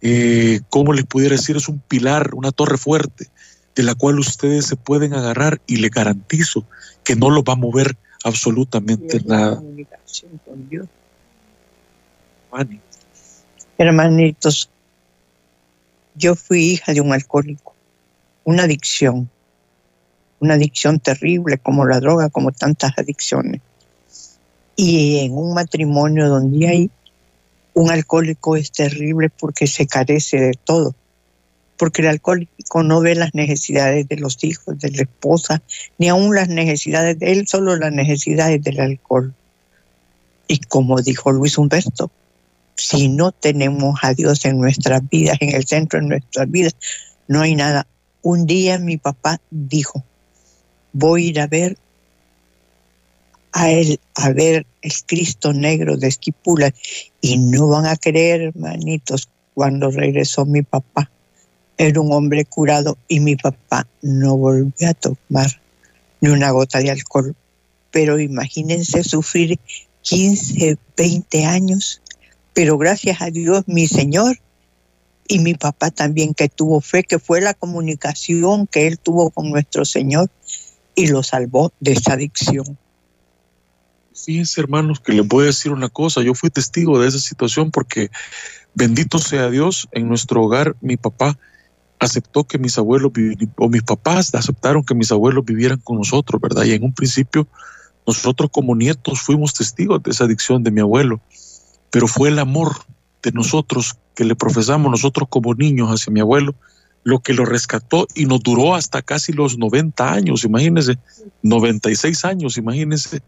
eh, 0.00 0.60
¿cómo 0.70 0.92
les 0.92 1.04
pudiera 1.04 1.36
decir? 1.36 1.56
Es 1.56 1.68
un 1.68 1.80
pilar, 1.80 2.34
una 2.34 2.52
torre 2.52 2.78
fuerte, 2.78 3.28
de 3.74 3.82
la 3.82 3.94
cual 3.94 4.18
ustedes 4.18 4.66
se 4.66 4.76
pueden 4.76 5.14
agarrar 5.14 5.60
y 5.66 5.76
le 5.76 5.88
garantizo 5.88 6.64
que 7.02 7.16
no 7.16 7.30
lo 7.30 7.42
va 7.42 7.54
a 7.54 7.56
mover 7.56 7.96
absolutamente 8.22 9.20
nada. 9.24 9.56
Con 9.56 10.68
Dios. 10.68 10.88
Hermanitos, 13.76 14.70
yo 16.14 16.36
fui 16.36 16.72
hija 16.72 16.92
de 16.92 17.00
un 17.00 17.12
alcohólico, 17.12 17.74
una 18.44 18.64
adicción, 18.64 19.28
una 20.44 20.54
adicción 20.54 21.00
terrible 21.00 21.58
como 21.58 21.86
la 21.86 22.00
droga, 22.00 22.28
como 22.28 22.52
tantas 22.52 22.92
adicciones. 22.98 23.62
Y 24.76 25.20
en 25.20 25.32
un 25.32 25.54
matrimonio 25.54 26.28
donde 26.28 26.68
hay 26.68 26.90
un 27.72 27.90
alcohólico 27.90 28.56
es 28.56 28.70
terrible 28.70 29.30
porque 29.30 29.66
se 29.66 29.86
carece 29.86 30.38
de 30.38 30.52
todo, 30.52 30.94
porque 31.78 32.02
el 32.02 32.08
alcohólico 32.08 32.82
no 32.82 33.00
ve 33.00 33.14
las 33.14 33.34
necesidades 33.34 34.06
de 34.06 34.16
los 34.16 34.42
hijos, 34.44 34.78
de 34.78 34.90
la 34.90 35.02
esposa, 35.02 35.62
ni 35.98 36.08
aún 36.08 36.34
las 36.34 36.48
necesidades 36.48 37.18
de 37.18 37.32
él, 37.32 37.48
solo 37.48 37.76
las 37.76 37.92
necesidades 37.92 38.62
del 38.62 38.80
alcohol. 38.80 39.34
Y 40.46 40.58
como 40.58 41.00
dijo 41.00 41.32
Luis 41.32 41.56
Humberto, 41.56 42.10
si 42.76 43.08
no 43.08 43.32
tenemos 43.32 43.98
a 44.02 44.12
Dios 44.12 44.44
en 44.44 44.60
nuestras 44.60 45.08
vidas, 45.08 45.38
en 45.40 45.54
el 45.54 45.64
centro 45.64 46.00
de 46.00 46.06
nuestras 46.06 46.50
vidas, 46.50 46.76
no 47.28 47.40
hay 47.40 47.54
nada. 47.54 47.86
Un 48.20 48.46
día 48.46 48.78
mi 48.78 48.98
papá 48.98 49.40
dijo, 49.50 50.04
voy 50.94 51.26
a 51.26 51.28
ir 51.28 51.40
a 51.40 51.46
ver 51.46 51.76
a 53.52 53.70
él, 53.70 54.00
a 54.14 54.30
ver 54.30 54.66
el 54.80 54.92
Cristo 55.06 55.52
negro 55.52 55.98
de 55.98 56.08
Esquipula. 56.08 56.72
Y 57.20 57.36
no 57.36 57.68
van 57.68 57.86
a 57.86 57.96
creer, 57.96 58.40
hermanitos, 58.40 59.28
cuando 59.52 59.90
regresó 59.90 60.46
mi 60.46 60.62
papá. 60.62 61.10
Era 61.76 62.00
un 62.00 62.10
hombre 62.12 62.46
curado 62.46 62.96
y 63.06 63.20
mi 63.20 63.36
papá 63.36 63.86
no 64.00 64.38
volvió 64.38 64.88
a 64.88 64.94
tomar 64.94 65.60
ni 66.22 66.30
una 66.30 66.50
gota 66.50 66.78
de 66.78 66.90
alcohol. 66.90 67.36
Pero 67.90 68.18
imagínense 68.18 69.04
sufrir 69.04 69.58
15, 70.02 70.78
20 70.96 71.44
años 71.44 72.00
pero 72.54 72.78
gracias 72.78 73.20
a 73.20 73.30
Dios, 73.30 73.64
mi 73.66 73.88
Señor 73.88 74.38
y 75.26 75.40
mi 75.40 75.54
papá 75.54 75.90
también 75.90 76.34
que 76.34 76.48
tuvo 76.48 76.80
fe, 76.80 77.02
que 77.02 77.18
fue 77.18 77.40
la 77.40 77.52
comunicación 77.52 78.68
que 78.68 78.86
él 78.86 78.98
tuvo 78.98 79.30
con 79.30 79.50
nuestro 79.50 79.84
Señor 79.84 80.30
y 80.94 81.08
lo 81.08 81.22
salvó 81.22 81.72
de 81.80 81.92
esa 81.92 82.14
adicción. 82.14 82.78
Fíjense, 84.14 84.60
hermanos, 84.60 85.00
que 85.00 85.12
les 85.12 85.26
voy 85.26 85.44
a 85.44 85.46
decir 85.46 85.72
una 85.72 85.88
cosa. 85.88 86.22
Yo 86.22 86.34
fui 86.34 86.50
testigo 86.50 87.00
de 87.00 87.08
esa 87.08 87.18
situación 87.18 87.70
porque, 87.70 88.10
bendito 88.74 89.18
sea 89.18 89.50
Dios, 89.50 89.88
en 89.92 90.08
nuestro 90.08 90.42
hogar 90.42 90.76
mi 90.80 90.96
papá 90.96 91.38
aceptó 91.98 92.44
que 92.44 92.58
mis 92.58 92.78
abuelos, 92.78 93.12
o 93.56 93.68
mis 93.68 93.82
papás 93.82 94.34
aceptaron 94.34 94.84
que 94.84 94.94
mis 94.94 95.10
abuelos 95.10 95.44
vivieran 95.44 95.80
con 95.80 95.96
nosotros, 95.98 96.40
¿verdad? 96.40 96.64
Y 96.64 96.72
en 96.72 96.84
un 96.84 96.92
principio, 96.92 97.48
nosotros 98.06 98.50
como 98.52 98.76
nietos 98.76 99.20
fuimos 99.20 99.54
testigos 99.54 100.02
de 100.02 100.10
esa 100.10 100.24
adicción 100.24 100.62
de 100.62 100.70
mi 100.70 100.80
abuelo 100.80 101.20
pero 101.94 102.08
fue 102.08 102.28
el 102.28 102.40
amor 102.40 102.72
de 103.22 103.30
nosotros 103.30 103.94
que 104.16 104.24
le 104.24 104.34
profesamos 104.34 104.90
nosotros 104.90 105.28
como 105.30 105.54
niños 105.54 105.90
hacia 105.90 106.12
mi 106.12 106.18
abuelo, 106.18 106.56
lo 107.04 107.20
que 107.20 107.34
lo 107.34 107.44
rescató 107.44 108.08
y 108.14 108.26
nos 108.26 108.42
duró 108.42 108.74
hasta 108.74 109.02
casi 109.02 109.32
los 109.32 109.58
90 109.58 110.12
años, 110.12 110.44
imagínense, 110.44 110.98
96 111.42 112.24
años, 112.24 112.56
imagínense, 112.56 113.22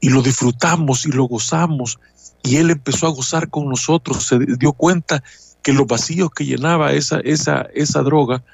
y 0.00 0.10
lo 0.10 0.22
disfrutamos 0.22 1.06
y 1.06 1.12
lo 1.12 1.24
gozamos, 1.24 1.98
y 2.42 2.56
él 2.56 2.70
empezó 2.70 3.06
a 3.06 3.10
gozar 3.10 3.48
con 3.48 3.68
nosotros, 3.68 4.26
se 4.26 4.38
dio 4.38 4.72
cuenta 4.72 5.24
que 5.62 5.72
los 5.72 5.86
vacíos 5.86 6.30
que 6.30 6.44
llenaba 6.44 6.92
esa, 6.92 7.18
esa, 7.20 7.66
esa 7.74 8.02
droga, 8.02 8.44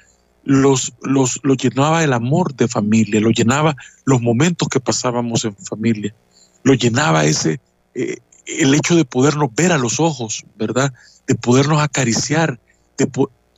los, 0.45 0.93
los, 1.03 1.41
llenaba 1.61 2.03
el 2.03 2.13
amor 2.13 2.55
de 2.55 2.69
familia, 2.69 3.21
lo 3.21 3.31
llenaba 3.31 3.77
los 4.05 4.23
momentos 4.23 4.69
que 4.69 4.81
pasábamos 4.81 5.45
en 5.45 5.57
familia, 5.57 6.15
lo 6.63 6.75
llenaba 6.75 7.25
ese, 7.25 7.61
eh, 7.95 8.19
el 8.47 8.75
hecho 8.75 8.95
de 8.95 9.05
podernos 9.05 9.55
ver 9.55 9.73
a 9.73 9.79
los 9.79 10.01
ojos, 10.01 10.45
¿verdad? 10.57 10.93
De 11.27 11.35
podernos 11.35 11.83
acariciar, 11.83 12.59
de 12.97 13.09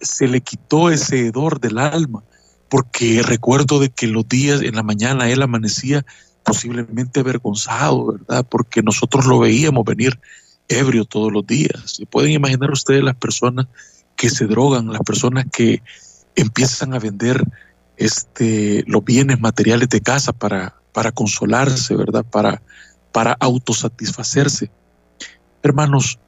se 0.04 0.28
le 0.28 0.40
quitó 0.40 0.90
ese 0.90 1.26
hedor 1.26 1.60
del 1.60 1.78
alma, 1.78 2.22
porque 2.68 3.22
recuerdo 3.22 3.78
de 3.80 3.90
que 3.90 4.06
los 4.06 4.28
días 4.28 4.62
en 4.62 4.76
la 4.76 4.82
mañana 4.82 5.28
él 5.28 5.42
amanecía 5.42 6.04
posiblemente 6.44 7.20
avergonzado, 7.20 8.12
¿verdad? 8.12 8.46
Porque 8.48 8.82
nosotros 8.82 9.26
lo 9.26 9.38
veíamos 9.38 9.84
venir 9.84 10.20
ebrio 10.68 11.04
todos 11.04 11.32
los 11.32 11.46
días. 11.46 11.82
¿Se 11.86 12.06
pueden 12.06 12.32
imaginar 12.32 12.70
ustedes 12.70 13.02
las 13.02 13.16
personas 13.16 13.66
que 14.16 14.30
se 14.30 14.46
drogan, 14.46 14.92
las 14.92 15.02
personas 15.02 15.46
que 15.52 15.82
empiezan 16.36 16.94
a 16.94 16.98
vender 16.98 17.44
este, 17.96 18.84
los 18.86 19.04
bienes 19.04 19.40
materiales 19.40 19.88
de 19.88 20.00
casa 20.00 20.32
para, 20.32 20.76
para 20.92 21.12
consolarse, 21.12 21.94
¿verdad? 21.96 22.24
Para, 22.24 22.62
para 23.12 23.36
autosatisfacerse. 23.40 24.70
Hermanos, 25.62 26.18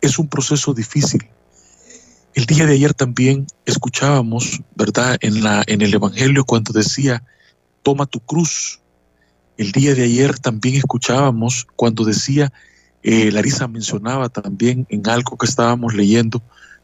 es 0.00 0.18
un 0.18 0.28
proceso 0.28 0.72
difícil. 0.72 1.28
El 2.38 2.46
día 2.46 2.66
de 2.66 2.74
ayer 2.74 2.94
también 2.94 3.48
escuchábamos, 3.66 4.62
¿verdad? 4.76 5.18
En, 5.22 5.82
el 5.82 5.92
Evangelio 5.92 6.44
cuando 6.44 6.72
decía, 6.72 7.24
toma 7.82 8.06
tu 8.06 8.20
cruz. 8.20 8.78
El 9.56 9.72
día 9.72 9.92
de 9.96 10.04
ayer 10.04 10.38
también 10.38 10.76
escuchábamos 10.76 11.66
cuando 11.74 12.04
decía, 12.04 12.52
eh, 13.02 13.32
Larisa 13.32 13.66
mencionaba 13.66 14.28
también 14.28 14.86
en 14.88 15.08
algo 15.08 15.36
que 15.36 15.46
estábamos 15.46 15.94
leyendo, 15.94 16.40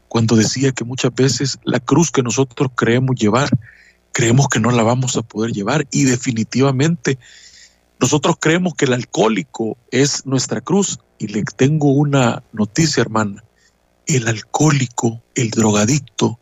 cuando 0.09 0.35
decía 0.35 0.73
que 0.73 0.83
muchas 0.83 1.15
veces 1.15 1.57
la 1.63 1.79
cruz 1.79 2.11
que 2.11 2.21
nosotros 2.21 2.71
creemos 2.75 3.15
llevar, 3.15 3.47
creemos 4.11 4.49
que 4.49 4.59
no 4.59 4.71
la 4.71 4.83
vamos 4.83 5.15
a 5.15 5.21
poder 5.21 5.53
llevar 5.53 5.87
y 5.89 6.03
definitivamente 6.03 7.17
nosotros 8.01 8.35
creemos 8.41 8.75
que 8.75 8.83
el 8.83 8.93
alcohólico 8.93 9.77
es 9.89 10.25
nuestra 10.25 10.59
cruz 10.59 10.99
y 11.17 11.27
le 11.27 11.43
tengo 11.43 11.93
una 11.93 12.43
noticia 12.51 12.99
hermana, 12.99 13.45
el 14.07 14.27
alcohólico, 14.27 15.21
el 15.35 15.51
drogadicto, 15.51 16.39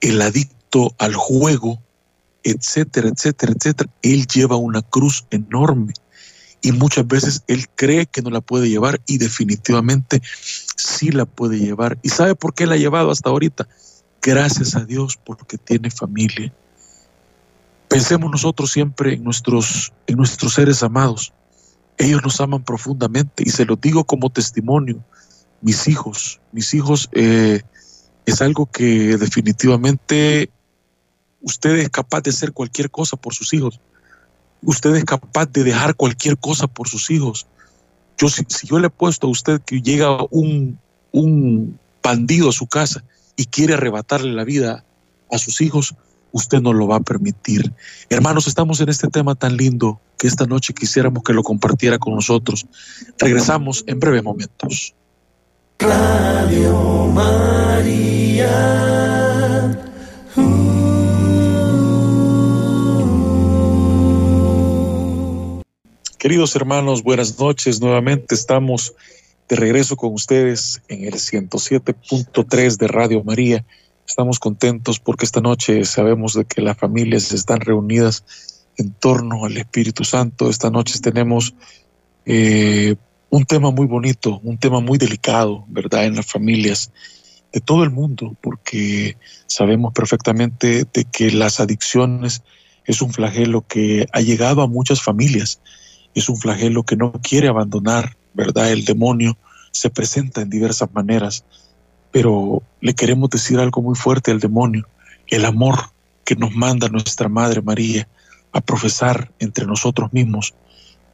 el 0.00 0.20
adicto 0.22 0.94
al 0.98 1.14
juego, 1.14 1.80
etcétera, 2.42 3.08
etcétera, 3.08 3.52
etcétera, 3.56 3.90
él 4.02 4.26
lleva 4.26 4.56
una 4.56 4.82
cruz 4.82 5.26
enorme 5.30 5.92
y 6.62 6.72
muchas 6.72 7.06
veces 7.06 7.42
él 7.46 7.66
cree 7.74 8.06
que 8.06 8.22
no 8.22 8.30
la 8.30 8.40
puede 8.40 8.68
llevar 8.68 9.00
y 9.06 9.18
definitivamente 9.18 10.22
sí 10.76 11.10
la 11.10 11.24
puede 11.24 11.58
llevar. 11.58 11.98
¿Y 12.02 12.10
sabe 12.10 12.34
por 12.34 12.54
qué 12.54 12.66
la 12.66 12.74
ha 12.74 12.78
llevado 12.78 13.10
hasta 13.10 13.30
ahorita? 13.30 13.66
Gracias 14.22 14.76
a 14.76 14.84
Dios 14.84 15.18
porque 15.24 15.56
tiene 15.56 15.90
familia. 15.90 16.52
Pensemos 17.88 18.30
nosotros 18.30 18.70
siempre 18.70 19.14
en 19.14 19.24
nuestros, 19.24 19.92
en 20.06 20.16
nuestros 20.16 20.54
seres 20.54 20.82
amados. 20.82 21.32
Ellos 21.96 22.22
nos 22.22 22.40
aman 22.40 22.62
profundamente 22.62 23.42
y 23.44 23.50
se 23.50 23.64
lo 23.64 23.76
digo 23.76 24.04
como 24.04 24.30
testimonio. 24.30 25.02
Mis 25.60 25.88
hijos, 25.88 26.40
mis 26.52 26.72
hijos 26.74 27.08
eh, 27.12 27.62
es 28.26 28.40
algo 28.40 28.66
que 28.66 29.16
definitivamente 29.18 30.50
usted 31.42 31.76
es 31.76 31.90
capaz 31.90 32.22
de 32.22 32.30
hacer 32.30 32.52
cualquier 32.52 32.90
cosa 32.90 33.16
por 33.16 33.34
sus 33.34 33.52
hijos 33.52 33.80
usted 34.62 34.94
es 34.96 35.04
capaz 35.04 35.46
de 35.46 35.64
dejar 35.64 35.94
cualquier 35.94 36.38
cosa 36.38 36.66
por 36.66 36.88
sus 36.88 37.10
hijos. 37.10 37.46
Yo, 38.18 38.28
si, 38.28 38.44
yo 38.64 38.78
le 38.78 38.88
he 38.88 38.90
puesto 38.90 39.26
a 39.26 39.30
usted 39.30 39.60
que 39.62 39.80
llega 39.80 40.24
un, 40.30 40.78
un 41.12 41.78
bandido 42.02 42.50
a 42.50 42.52
su 42.52 42.66
casa 42.66 43.04
y 43.36 43.46
quiere 43.46 43.74
arrebatarle 43.74 44.32
la 44.32 44.44
vida 44.44 44.84
a 45.30 45.38
sus 45.38 45.60
hijos, 45.60 45.94
usted 46.32 46.60
no 46.60 46.72
lo 46.72 46.86
va 46.86 46.96
a 46.96 47.00
permitir. 47.00 47.72
Hermanos, 48.10 48.46
estamos 48.46 48.80
en 48.80 48.90
este 48.90 49.08
tema 49.08 49.34
tan 49.34 49.56
lindo 49.56 50.00
que 50.18 50.26
esta 50.26 50.44
noche 50.44 50.74
quisiéramos 50.74 51.22
que 51.22 51.32
lo 51.32 51.42
compartiera 51.42 51.98
con 51.98 52.14
nosotros. 52.14 52.66
Regresamos 53.18 53.84
en 53.86 53.98
breves 53.98 54.22
momentos. 54.22 54.94
Radio 55.80 57.06
María. 57.14 58.50
Queridos 66.18 66.54
hermanos, 66.54 67.02
buenas 67.02 67.38
noches. 67.38 67.80
Nuevamente 67.80 68.34
estamos 68.34 68.94
de 69.48 69.56
regreso 69.56 69.96
con 69.96 70.12
ustedes 70.12 70.82
en 70.88 71.04
el 71.04 71.14
107.3 71.14 72.76
de 72.76 72.86
Radio 72.86 73.24
María. 73.24 73.64
Estamos 74.06 74.38
contentos 74.38 75.00
porque 75.00 75.24
esta 75.24 75.40
noche 75.40 75.86
sabemos 75.86 76.34
de 76.34 76.44
que 76.44 76.60
las 76.60 76.76
familias 76.76 77.32
están 77.32 77.60
reunidas 77.60 78.66
en 78.76 78.92
torno 78.92 79.46
al 79.46 79.56
Espíritu 79.56 80.04
Santo. 80.04 80.50
Esta 80.50 80.68
noche 80.68 80.98
tenemos 81.00 81.54
eh, 82.26 82.96
un 83.30 83.44
tema 83.44 83.70
muy 83.70 83.86
bonito, 83.86 84.40
un 84.42 84.58
tema 84.58 84.80
muy 84.80 84.98
delicado, 84.98 85.64
¿verdad? 85.68 86.04
En 86.04 86.16
las 86.16 86.26
familias 86.26 86.92
de 87.52 87.60
todo 87.60 87.84
el 87.84 87.90
mundo, 87.90 88.36
porque 88.40 89.16
sabemos 89.46 89.92
perfectamente 89.92 90.84
de 90.92 91.04
que 91.04 91.30
las 91.30 91.60
adicciones 91.60 92.42
es 92.84 93.02
un 93.02 93.12
flagelo 93.12 93.66
que 93.66 94.06
ha 94.12 94.20
llegado 94.20 94.62
a 94.62 94.66
muchas 94.66 95.02
familias 95.02 95.60
es 96.14 96.28
un 96.28 96.36
flagelo 96.36 96.82
que 96.82 96.96
no 96.96 97.12
quiere 97.12 97.48
abandonar, 97.48 98.16
¿verdad? 98.34 98.70
El 98.70 98.84
demonio 98.84 99.36
se 99.70 99.90
presenta 99.90 100.42
en 100.42 100.50
diversas 100.50 100.92
maneras, 100.92 101.44
pero 102.10 102.62
le 102.80 102.94
queremos 102.94 103.30
decir 103.30 103.58
algo 103.58 103.82
muy 103.82 103.94
fuerte 103.94 104.30
al 104.30 104.40
demonio, 104.40 104.88
el 105.28 105.44
amor 105.44 105.78
que 106.24 106.34
nos 106.36 106.52
manda 106.52 106.88
nuestra 106.88 107.28
Madre 107.28 107.62
María 107.62 108.08
a 108.52 108.60
profesar 108.60 109.30
entre 109.38 109.66
nosotros 109.66 110.12
mismos, 110.12 110.54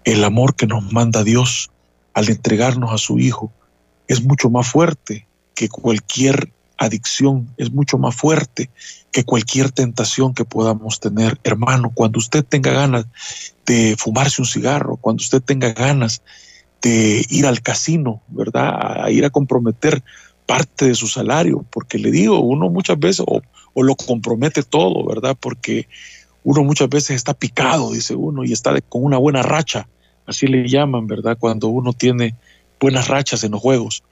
el 0.04 0.24
amor 0.24 0.54
que 0.54 0.66
nos 0.66 0.90
manda 0.92 1.22
Dios 1.22 1.70
al 2.16 2.30
entregarnos 2.30 2.90
a 2.92 2.98
su 2.98 3.18
Hijo, 3.18 3.52
es 4.08 4.24
mucho 4.24 4.48
más 4.48 4.66
fuerte 4.66 5.26
que 5.54 5.68
cualquier 5.68 6.50
adicción, 6.78 7.50
es 7.58 7.70
mucho 7.70 7.98
más 7.98 8.16
fuerte 8.16 8.70
que 9.12 9.24
cualquier 9.24 9.70
tentación 9.70 10.32
que 10.32 10.46
podamos 10.46 10.98
tener. 10.98 11.38
Hermano, 11.44 11.92
cuando 11.92 12.18
usted 12.18 12.42
tenga 12.42 12.72
ganas 12.72 13.04
de 13.66 13.96
fumarse 13.98 14.40
un 14.40 14.46
cigarro, 14.46 14.96
cuando 14.96 15.20
usted 15.20 15.42
tenga 15.42 15.74
ganas 15.74 16.22
de 16.80 17.22
ir 17.28 17.44
al 17.44 17.60
casino, 17.60 18.22
¿verdad? 18.28 19.04
A 19.04 19.10
ir 19.10 19.26
a 19.26 19.30
comprometer 19.30 20.02
parte 20.46 20.86
de 20.86 20.94
su 20.94 21.08
salario, 21.08 21.66
porque 21.68 21.98
le 21.98 22.10
digo, 22.10 22.40
uno 22.40 22.70
muchas 22.70 22.98
veces 22.98 23.26
o, 23.28 23.42
lo 23.82 23.94
compromete 23.94 24.62
todo, 24.62 25.06
¿verdad? 25.06 25.36
Porque 25.38 25.86
uno 26.44 26.64
muchas 26.64 26.88
veces 26.88 27.16
está 27.16 27.34
picado, 27.34 27.92
dice 27.92 28.14
uno, 28.14 28.42
y 28.42 28.54
está 28.54 28.80
con 28.80 29.04
una 29.04 29.18
buena 29.18 29.42
racha, 29.42 29.86
así 30.26 30.46
le 30.46 30.68
llaman, 30.68 31.06
¿verdad? 31.06 31.36
Cuando 31.38 31.68
uno 31.68 31.92
tiene 31.92 32.34
buenas 32.80 33.08
rachas 33.08 33.44
en 33.44 33.52
los 33.52 33.60
juegos, 33.60 34.02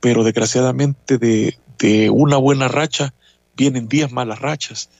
pero 0.00 0.24
desgraciadamente 0.24 1.18
de, 1.18 2.10
una 2.10 2.36
buena 2.36 2.68
racha 2.68 3.14
vienen 3.56 3.88
10 3.88 4.12
malas 4.12 4.40
rachas. 4.40 4.90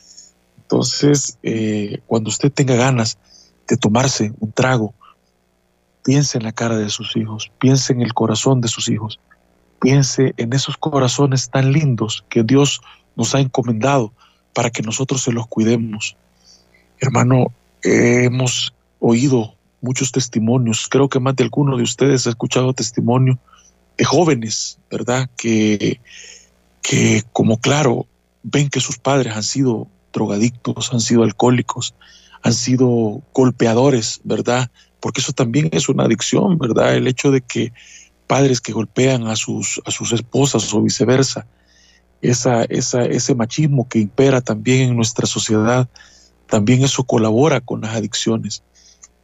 Entonces, 0.63 1.39
eh, 1.43 2.01
cuando 2.07 2.31
usted 2.31 2.51
tenga 2.51 2.75
ganas 2.75 3.19
de 3.69 3.77
tomarse 3.77 4.33
un 4.41 4.53
trago, 4.53 4.95
piense 6.05 6.39
en 6.39 6.45
la 6.45 6.53
cara 6.53 6.79
de 6.79 6.89
sus 6.89 7.17
hijos, 7.17 7.51
piense 7.59 7.93
en 7.93 8.01
el 8.03 8.15
corazón 8.15 8.61
de 8.61 8.69
sus 8.69 8.89
hijos, 8.89 9.21
piense 9.81 10.35
en 10.37 10.53
esos 10.53 10.77
corazones 10.77 11.51
tan 11.51 11.73
lindos 11.73 12.25
que 12.29 12.43
Dios 12.43 12.81
nos 13.17 13.35
ha 13.35 13.41
encomendado 13.41 14.13
para 14.55 14.71
que 14.71 14.83
nosotros 14.83 15.23
se 15.23 15.33
los 15.33 15.47
cuidemos. 15.47 16.17
Hermano, 16.99 17.53
hemos 17.83 18.75
oído 18.99 19.55
muchos 19.81 20.13
testimonios, 20.13 20.89
creo 20.89 21.09
que 21.09 21.21
más 21.21 21.37
de 21.37 21.45
alguno 21.45 21.77
de 21.77 21.83
ustedes 21.83 22.27
ha 22.27 22.31
escuchado 22.31 22.73
testimonio 22.73 23.39
de 23.97 24.05
jóvenes, 24.05 24.79
¿verdad? 24.91 25.29
Que 25.37 26.01
que 26.83 27.23
como 27.33 27.61
claro, 27.61 28.07
ven 28.43 28.69
que 28.69 28.81
sus 28.81 28.99
padres 28.99 29.37
han 29.37 29.43
sido 29.43 29.87
drogadictos, 30.13 30.93
han 30.93 31.01
sido 31.01 31.23
alcohólicos, 31.23 31.95
han 32.43 32.55
sido 32.55 33.23
golpeadores, 33.33 34.21
¿verdad? 34.25 34.71
Porque 34.99 35.21
eso 35.21 35.33
también 35.33 35.69
es 35.73 35.89
una 35.89 36.05
adicción, 36.05 36.59
¿verdad? 36.59 36.95
El 36.95 37.07
hecho 37.07 37.31
de 37.31 37.43
que 37.43 37.73
padres 38.27 38.61
que 38.61 38.73
golpean 38.73 39.27
a 39.27 39.37
sus, 39.37 39.81
a 39.85 39.91
sus 39.91 40.13
esposas 40.13 40.73
o 40.73 40.83
viceversa, 40.83 41.47
esa, 42.23 42.65
esa, 42.65 43.05
ese 43.05 43.35
machismo 43.35 43.89
que 43.89 43.99
impera 43.99 44.41
también 44.41 44.91
en 44.91 44.97
nuestra 44.97 45.27
sociedad, 45.27 45.89
también 46.47 46.83
eso 46.83 47.05
colabora 47.05 47.61
con 47.61 47.83
las 47.83 47.95
adicciones. 47.95 48.63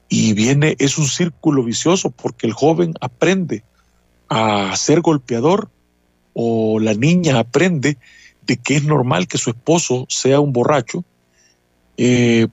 Y 0.08 0.34
viene, 0.34 0.76
es 0.78 0.98
un 0.98 1.06
círculo 1.06 1.64
vicioso 1.64 2.10
porque 2.10 2.46
el 2.46 2.52
joven 2.52 2.94
aprende 3.00 3.64
a 4.28 4.74
ser 4.76 5.00
golpeador 5.00 5.70
o 6.34 6.78
la 6.80 6.94
niña 6.94 7.38
aprende 7.38 7.98
de 8.46 8.56
que 8.56 8.76
es 8.76 8.84
normal 8.84 9.26
que 9.26 9.38
su 9.38 9.50
esposo 9.50 10.06
sea 10.08 10.40
un 10.40 10.52
borracho, 10.52 11.04
eh, 11.96 12.46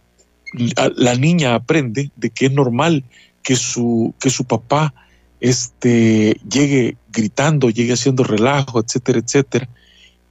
la 0.96 1.16
niña 1.16 1.56
aprende 1.56 2.12
de 2.16 2.30
que 2.30 2.46
es 2.48 2.52
normal 2.52 3.04
que 3.42 3.56
su, 3.56 4.14
que 4.20 4.30
su 4.30 4.46
papá 4.46 4.94
este, 5.40 6.40
llegue 6.50 6.98
gritando, 7.12 7.70
llegue 7.70 7.94
haciendo 7.94 8.24
relajo, 8.24 8.80
etcétera, 8.80 9.20
etcétera. 9.20 9.70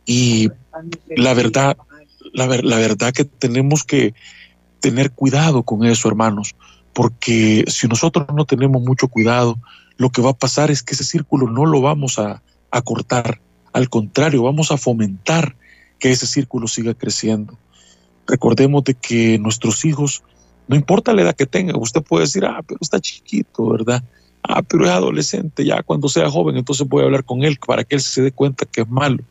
Y 0.07 0.49
la 1.15 1.35
verdad, 1.35 1.77
la, 2.33 2.47
la 2.47 2.77
verdad 2.79 3.13
que 3.13 3.25
tenemos 3.25 3.85
que 3.85 4.15
tener 4.81 5.11
cuidado 5.11 5.63
con 5.63 5.85
eso, 5.85 6.09
hermanos, 6.09 6.55
porque 6.93 7.65
si 7.69 7.89
nosotros 7.89 8.27
no 8.35 8.45
tenemos 8.45 8.83
mucho 8.83 9.09
cuidado, 9.09 9.59
lo 9.97 10.11
que 10.11 10.23
va 10.23 10.31
a 10.31 10.35
pasar 10.37 10.71
es 10.71 10.83
que 10.83 10.95
ese 10.95 11.05
círculo 11.05 11.49
no 11.49 11.67
lo 11.67 11.81
vamos 11.81 12.19
a, 12.19 12.43
a 12.71 12.83
cortar, 12.83 13.41
al 13.73 13.89
contrario, 13.89 14.43
vamos 14.43 14.71
a 14.71 14.77
fomentar 14.77 15.57
que 15.99 16.11
ese 16.11 16.27
círculo 16.27 16.67
siga 16.67 16.95
creciendo. 16.95 17.57
Recordemos 18.27 18.85
de 18.85 18.95
que 18.95 19.39
nuestros 19.39 19.85
hijos, 19.85 20.23
no 20.69 20.77
importa 20.77 21.13
la 21.13 21.23
edad 21.23 21.37
que 21.37 21.47
tengan, 21.47 21.77
usted 21.77 22.03
puede 22.03 22.25
decir, 22.25 22.45
ah, 22.45 22.61
pero 22.67 22.79
está 22.81 23.01
chiquito, 23.01 23.71
¿verdad? 23.71 24.03
Ah, 24.43 24.63
pero 24.63 24.85
es 24.85 24.91
adolescente, 24.91 25.65
ya 25.65 25.83
cuando 25.83 26.09
sea 26.09 26.29
joven, 26.29 26.57
entonces 26.57 26.89
voy 26.89 27.03
a 27.03 27.07
hablar 27.07 27.25
con 27.25 27.43
él 27.45 27.59
para 27.65 27.85
que 27.85 27.95
él 27.95 28.01
se 28.01 28.23
dé 28.23 28.33
cuenta 28.33 28.67
que 28.67 28.83
es 28.83 28.89
malo. 28.89 29.23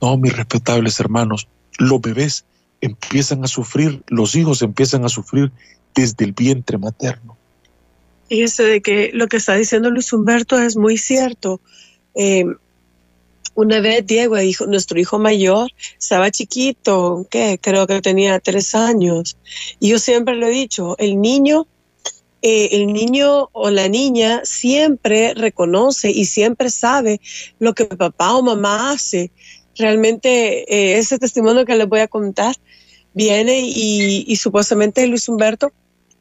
No, 0.00 0.16
mis 0.18 0.36
respetables 0.36 1.00
hermanos, 1.00 1.48
los 1.78 2.00
bebés 2.00 2.44
empiezan 2.80 3.42
a 3.42 3.48
sufrir, 3.48 4.02
los 4.08 4.34
hijos 4.34 4.60
empiezan 4.60 5.04
a 5.04 5.08
sufrir 5.08 5.50
desde 5.94 6.24
el 6.24 6.32
vientre 6.32 6.78
materno. 6.78 7.36
Fíjese 8.28 8.62
de 8.64 8.80
que 8.80 9.10
lo 9.12 9.28
que 9.28 9.36
está 9.36 9.54
diciendo 9.54 9.90
Luis 9.90 10.12
Humberto 10.12 10.58
es 10.58 10.76
muy 10.76 10.96
cierto. 10.96 11.60
Eh, 12.14 12.44
una 13.54 13.80
vez 13.80 14.06
Diego, 14.06 14.40
hijo, 14.40 14.66
nuestro 14.66 14.98
hijo 14.98 15.18
mayor, 15.18 15.70
estaba 15.98 16.30
chiquito, 16.30 17.26
que 17.30 17.58
creo 17.60 17.86
que 17.86 18.00
tenía 18.00 18.40
tres 18.40 18.74
años. 18.74 19.36
Y 19.78 19.90
yo 19.90 19.98
siempre 19.98 20.34
lo 20.34 20.46
he 20.46 20.50
dicho, 20.50 20.96
el 20.98 21.20
niño, 21.20 21.66
eh, 22.42 22.70
el 22.72 22.92
niño 22.92 23.48
o 23.52 23.70
la 23.70 23.88
niña 23.88 24.40
siempre 24.44 25.34
reconoce 25.34 26.10
y 26.10 26.24
siempre 26.24 26.70
sabe 26.70 27.20
lo 27.58 27.74
que 27.74 27.84
papá 27.84 28.34
o 28.34 28.42
mamá 28.42 28.90
hace. 28.90 29.30
Realmente 29.76 30.64
eh, 30.74 30.98
ese 30.98 31.18
testimonio 31.18 31.64
que 31.64 31.76
les 31.76 31.88
voy 31.88 32.00
a 32.00 32.08
contar 32.08 32.56
viene 33.12 33.60
y, 33.60 34.24
y 34.26 34.36
supuestamente 34.36 35.06
Luis 35.06 35.28
Humberto 35.28 35.72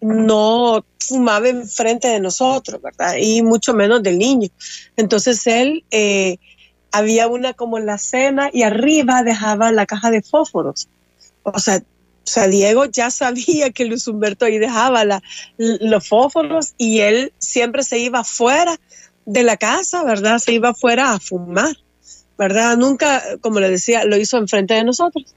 no 0.03 0.85
fumaba 0.99 1.49
enfrente 1.49 2.07
de 2.07 2.19
nosotros, 2.19 2.81
¿verdad? 2.81 3.15
Y 3.19 3.41
mucho 3.41 3.73
menos 3.73 4.01
del 4.03 4.17
niño. 4.17 4.49
Entonces 4.95 5.45
él 5.47 5.83
eh, 5.91 6.37
había 6.91 7.27
una 7.27 7.53
como 7.53 7.79
la 7.79 7.97
cena 7.97 8.49
y 8.53 8.63
arriba 8.63 9.23
dejaba 9.23 9.71
la 9.71 9.85
caja 9.85 10.11
de 10.11 10.21
fósforos. 10.21 10.87
O 11.43 11.59
sea, 11.59 11.83
o 12.25 12.29
sea, 12.29 12.47
Diego 12.47 12.85
ya 12.85 13.11
sabía 13.11 13.71
que 13.71 13.83
Luis 13.83 14.07
Humberto 14.07 14.45
ahí 14.45 14.57
dejaba 14.57 15.03
la, 15.03 15.21
los 15.57 16.07
fósforos 16.07 16.73
y 16.77 16.99
él 16.99 17.33
siempre 17.37 17.83
se 17.83 17.99
iba 17.99 18.23
fuera 18.23 18.79
de 19.25 19.43
la 19.43 19.57
casa, 19.57 20.03
¿verdad? 20.05 20.39
Se 20.39 20.53
iba 20.53 20.73
fuera 20.73 21.11
a 21.11 21.19
fumar, 21.19 21.75
¿verdad? 22.37 22.77
Nunca, 22.77 23.21
como 23.41 23.59
le 23.59 23.69
decía, 23.69 24.05
lo 24.05 24.15
hizo 24.15 24.37
enfrente 24.37 24.73
de 24.73 24.85
nosotros. 24.85 25.35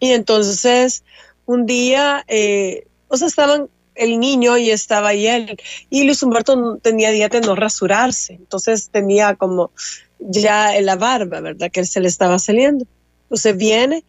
Y 0.00 0.12
entonces, 0.12 1.04
un 1.44 1.66
día, 1.66 2.24
eh, 2.28 2.86
o 3.08 3.16
sea, 3.18 3.28
estaban 3.28 3.68
el 3.94 4.18
niño 4.18 4.56
y 4.58 4.70
estaba 4.70 5.08
ahí 5.08 5.26
él. 5.26 5.56
Y 5.90 6.04
Luis 6.04 6.22
Humberto 6.22 6.78
tenía 6.82 7.10
día 7.10 7.28
de 7.28 7.40
no 7.40 7.54
rasurarse, 7.54 8.34
entonces 8.34 8.88
tenía 8.90 9.34
como 9.34 9.70
ya 10.18 10.76
en 10.76 10.86
la 10.86 10.96
barba, 10.96 11.40
¿verdad? 11.40 11.70
Que 11.70 11.80
él 11.80 11.86
se 11.86 12.00
le 12.00 12.08
estaba 12.08 12.38
saliendo. 12.38 12.86
Entonces 13.24 13.56
viene 13.56 14.04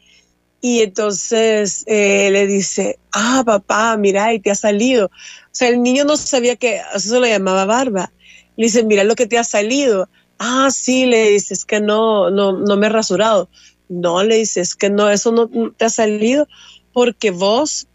y 0.62 0.82
entonces 0.82 1.84
eh, 1.88 2.30
le 2.32 2.48
dice, 2.48 2.98
ah, 3.12 3.44
papá, 3.46 3.98
mira, 3.98 4.34
y 4.34 4.40
te 4.40 4.52
ha 4.52 4.56
salido. 4.56 5.08
O 5.08 5.10
sea, 5.52 5.68
el 5.68 5.84
niño 5.84 6.06
no 6.06 6.16
sabía 6.18 6.56
que 6.56 6.82
eso 6.96 7.20
lo 7.20 7.28
llamaba 7.28 7.66
barba. 7.66 8.12
Le 8.56 8.66
dice, 8.66 8.84
mira 8.84 9.04
lo 9.04 9.16
que 9.16 9.28
te 9.28 9.38
ha 9.38 9.44
salido. 9.44 10.08
Ah, 10.40 10.70
sí, 10.72 11.06
le 11.06 11.32
dice, 11.32 11.54
es 11.54 11.66
que 11.66 11.82
no, 11.82 12.30
no, 12.30 12.54
no 12.54 12.78
me 12.78 12.88
he 12.88 12.90
rasurado. 12.90 13.50
No, 13.90 14.24
le 14.24 14.38
dice, 14.38 14.62
es 14.62 14.76
que 14.76 14.90
no, 14.90 15.10
eso 15.10 15.32
no 15.32 15.50
te 15.72 15.86
ha 15.86 15.90
salido 15.90 16.48
porque 16.94 17.32
vos 17.32 17.88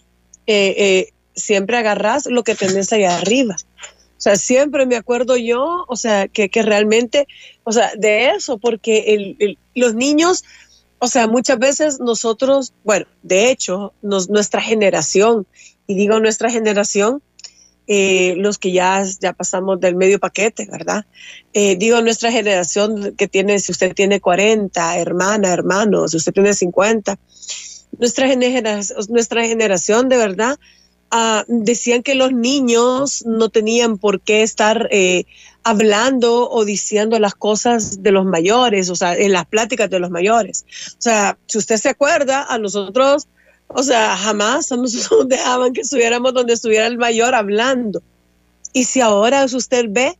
eh, 0.47 0.75
eh, 0.77 1.13
siempre 1.39 1.77
agarrás 1.77 2.27
lo 2.27 2.45
que 2.45 2.55
tenés 2.55 2.93
ahí 2.93 3.05
arriba. 3.05 3.57
O 4.19 4.21
sea, 4.21 4.37
siempre 4.37 4.85
me 4.85 4.97
acuerdo 4.97 5.37
yo, 5.37 5.85
o 5.87 5.97
sea, 5.97 6.27
que, 6.27 6.49
que 6.49 6.63
realmente, 6.63 7.29
o 7.63 7.73
sea, 7.73 7.93
de 7.97 8.31
eso, 8.31 8.59
porque 8.59 9.15
el, 9.39 9.59
los 9.77 9.95
niños, 9.95 10.45
o 10.99 11.07
sea, 11.07 11.29
muchas 11.29 11.59
veces 11.61 12.01
nosotros, 12.01 12.73
bueno, 12.83 13.07
de 13.23 13.51
hecho, 13.51 13.93
nos, 14.03 14.29
nuestra 14.29 14.61
generación, 14.61 15.47
y 15.87 15.95
digo 15.95 16.19
nuestra 16.19 16.51
generación, 16.51 17.23
eh, 17.87 18.35
los 18.37 18.59
que 18.59 18.73
ya, 18.73 19.03
ya 19.19 19.33
pasamos 19.33 19.81
del 19.81 19.95
medio 19.95 20.19
paquete, 20.19 20.69
¿verdad? 20.71 21.07
Eh, 21.55 21.77
digo 21.77 22.03
nuestra 22.03 22.31
generación 22.31 23.15
que 23.17 23.29
tiene, 23.29 23.61
si 23.61 23.73
usted 23.73 23.95
tiene 23.95 24.21
40, 24.21 24.99
hermana, 24.99 25.53
hermanos, 25.53 26.11
si 26.11 26.19
usted 26.19 26.33
tiene 26.33 26.53
50, 26.53 27.19
nuestra, 27.99 28.27
generación, 28.27 28.99
nuestra 29.09 29.47
generación 29.47 30.09
de 30.11 30.19
verdad 30.19 30.59
Ah, 31.11 31.45
decían 31.49 32.03
que 32.03 32.15
los 32.15 32.33
niños 32.33 33.25
no 33.25 33.49
tenían 33.49 33.97
por 33.97 34.21
qué 34.21 34.43
estar 34.43 34.89
eh, 34.91 35.25
hablando 35.63 36.51
o 36.51 36.67
diciendo 36.67 37.19
las 37.19 37.35
cosas 37.35 38.03
de 38.03 38.13
los 38.13 38.27
mayores, 38.27 38.91
o 38.91 38.95
sea, 38.95 39.17
en 39.17 39.33
las 39.33 39.47
pláticas 39.47 39.89
de 39.89 40.01
los 40.01 40.11
mayores. 40.11 40.67
O 40.99 41.01
sea, 41.01 41.39
si 41.47 41.57
usted 41.57 41.77
se 41.77 41.89
acuerda, 41.89 42.45
a 42.45 42.59
nosotros, 42.59 43.27
o 43.69 43.83
sea, 43.83 44.19
jamás 44.19 44.71
nosotros 44.71 45.29
dejaban 45.29 45.73
que 45.73 45.81
estuviéramos 45.81 46.35
donde 46.35 46.53
estuviera 46.53 46.87
el 46.87 46.99
mayor 46.99 47.35
hablando. 47.35 48.03
Y 48.75 48.85
si 48.85 49.01
ahora 49.01 49.47
usted 49.47 49.87
ve, 49.89 50.19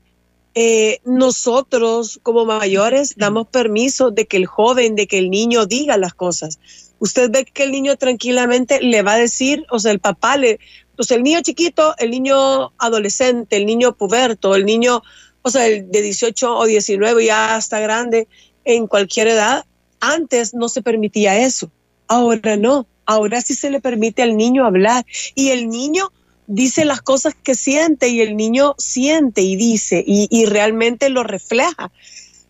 eh, 0.55 1.01
nosotros 1.05 2.19
como 2.23 2.47
mayores 2.47 3.15
damos 3.17 3.47
permiso 3.49 4.11
de 4.11 4.27
que 4.27 4.39
el 4.39 4.47
joven, 4.47 4.97
de 4.97 5.07
que 5.07 5.19
el 5.19 5.31
niño 5.31 5.67
diga 5.67 5.99
las 5.99 6.15
cosas 6.15 6.59
usted 6.99 7.31
ve 7.31 7.45
que 7.45 7.65
el 7.65 7.73
niño 7.73 7.97
tranquilamente 7.97 8.81
le 8.81 9.03
va 9.03 9.15
a 9.15 9.19
decir, 9.19 9.65
o 9.71 9.79
sea, 9.79 9.93
el 9.93 10.01
papá 10.01 10.37
le, 10.37 10.59
o 10.97 11.03
sea, 11.03 11.17
el 11.17 11.23
niño 11.23 11.41
chiquito, 11.43 11.95
el 11.99 12.11
niño 12.11 12.73
adolescente, 12.79 13.57
el 13.57 13.67
niño 13.67 13.97
puberto, 13.97 14.55
el 14.55 14.65
niño, 14.65 15.03
o 15.43 15.51
sea, 15.51 15.67
el 15.67 15.91
de 15.91 16.03
18 16.03 16.57
o 16.57 16.65
19 16.67 17.25
ya 17.25 17.57
está 17.57 17.81
grande, 17.81 18.29
en 18.65 18.87
cualquier 18.87 19.29
edad, 19.29 19.65
antes 20.01 20.55
no 20.55 20.69
se 20.69 20.83
permitía 20.83 21.39
eso, 21.39 21.71
ahora 22.07 22.57
no, 22.57 22.87
ahora 23.07 23.41
sí 23.41 23.55
se 23.55 23.71
le 23.71 23.81
permite 23.81 24.23
al 24.23 24.37
niño 24.37 24.67
hablar. 24.67 25.07
Y 25.35 25.49
el 25.51 25.69
niño 25.69 26.13
dice 26.47 26.85
las 26.85 27.01
cosas 27.01 27.35
que 27.35 27.55
siente 27.55 28.09
y 28.09 28.21
el 28.21 28.37
niño 28.37 28.75
siente 28.79 29.43
y 29.43 29.57
dice 29.57 30.05
y, 30.07 30.29
y 30.31 30.47
realmente 30.47 31.09
lo 31.09 31.23
refleja. 31.23 31.91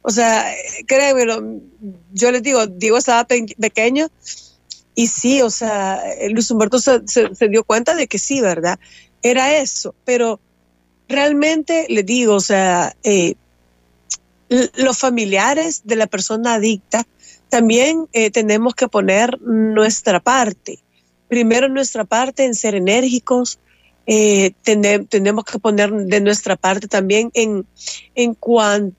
O 0.02 0.10
sea, 0.10 0.54
créeme, 0.86 1.26
yo 2.12 2.30
les 2.30 2.42
digo, 2.42 2.66
Diego 2.66 2.98
estaba 2.98 3.26
pequeño 3.26 4.08
y 4.94 5.06
sí, 5.06 5.42
o 5.42 5.50
sea, 5.50 6.02
Luis 6.30 6.50
Humberto 6.50 6.78
se, 6.80 7.00
dio 7.48 7.62
cuenta 7.62 7.94
de 7.94 8.08
que 8.08 8.18
sí, 8.18 8.40
¿verdad? 8.40 8.80
Era 9.22 9.56
eso, 9.58 9.94
pero 10.04 10.40
realmente 11.08 11.86
le 11.88 12.02
digo, 12.02 12.34
o 12.34 12.40
sea, 12.40 12.96
eh, 13.04 13.34
los 14.48 14.98
familiares 14.98 15.82
de 15.84 15.96
la 15.96 16.06
persona 16.06 16.54
adicta 16.54 17.06
también 17.48 18.08
eh, 18.12 18.30
tenemos 18.30 18.74
que 18.74 18.88
poner 18.88 19.40
nuestra 19.40 20.20
parte. 20.20 20.80
Primero 21.28 21.68
nuestra 21.68 22.04
parte 22.04 22.44
en 22.44 22.54
ser 22.54 22.74
enérgicos, 22.74 23.60
eh, 24.06 24.52
tenemos 24.64 25.44
que 25.44 25.58
poner 25.58 25.92
de 25.92 26.20
nuestra 26.20 26.56
parte 26.56 26.88
también 26.88 27.30
en, 27.34 27.66
en 28.14 28.34
cuanto 28.34 28.97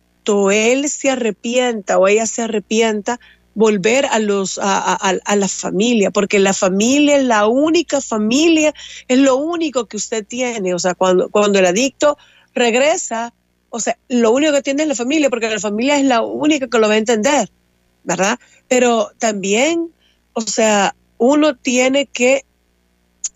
él 0.51 0.89
se 0.89 1.09
arrepienta 1.09 1.97
o 1.97 2.07
ella 2.07 2.25
se 2.25 2.43
arrepienta, 2.43 3.19
volver 3.55 4.05
a 4.05 4.19
los 4.19 4.59
a, 4.61 5.35
la 5.35 5.47
familia, 5.47 6.11
porque 6.11 6.39
la 6.39 6.53
familia 6.53 7.17
es 7.17 7.25
la 7.25 7.47
única 7.47 7.99
familia, 7.99 8.73
es 9.07 9.19
lo 9.19 9.35
único 9.35 9.85
que 9.85 9.97
usted 9.97 10.25
tiene. 10.25 10.73
O 10.73 10.79
sea, 10.79 10.93
cuando, 10.93 11.29
cuando 11.29 11.59
el 11.59 11.65
adicto 11.65 12.17
regresa, 12.53 13.33
o 13.69 13.79
sea, 13.79 13.97
lo 14.07 14.31
único 14.31 14.53
que 14.53 14.61
tiene 14.61 14.83
es 14.83 14.89
la 14.89 14.95
familia, 14.95 15.29
porque 15.29 15.49
la 15.49 15.59
familia 15.59 15.97
es 15.97 16.05
la 16.05 16.21
única 16.21 16.67
que 16.67 16.79
lo 16.79 16.87
va 16.87 16.93
a 16.93 16.97
entender, 16.97 17.49
¿verdad? 18.03 18.39
Pero 18.67 19.11
también, 19.17 19.91
o 20.33 20.41
sea, 20.41 20.95
uno 21.17 21.55
tiene 21.55 22.05
que 22.05 22.45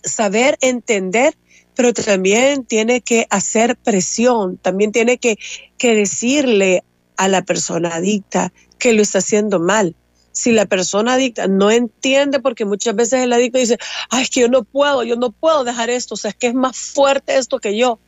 saber 0.03 0.57
entender 0.61 1.35
pero 1.75 1.93
también 1.93 2.65
tiene 2.65 3.01
que 3.01 3.27
hacer 3.29 3.75
presión, 3.77 4.57
también 4.57 4.91
tiene 4.91 5.17
que, 5.17 5.37
que 5.77 5.95
decirle 5.95 6.83
a 7.17 7.27
la 7.27 7.41
persona 7.43 7.95
adicta 7.95 8.53
que 8.79 8.93
lo 8.93 9.01
está 9.01 9.19
haciendo 9.19 9.59
mal. 9.59 9.95
Si 10.31 10.51
la 10.51 10.65
persona 10.65 11.13
adicta 11.13 11.47
no 11.47 11.69
entiende, 11.69 12.39
porque 12.39 12.65
muchas 12.65 12.95
veces 12.95 13.21
el 13.21 13.33
adicto 13.33 13.59
dice, 13.59 13.77
ay, 14.09 14.23
es 14.23 14.29
que 14.29 14.41
yo 14.41 14.47
no 14.47 14.63
puedo, 14.63 15.03
yo 15.03 15.15
no 15.15 15.31
puedo 15.31 15.63
dejar 15.63 15.89
esto, 15.89 16.15
o 16.15 16.17
sea, 16.17 16.31
es 16.31 16.35
que 16.35 16.47
es 16.47 16.53
más 16.55 16.77
fuerte 16.77 17.37
esto 17.37 17.59
que 17.59 17.77
yo. 17.77 17.99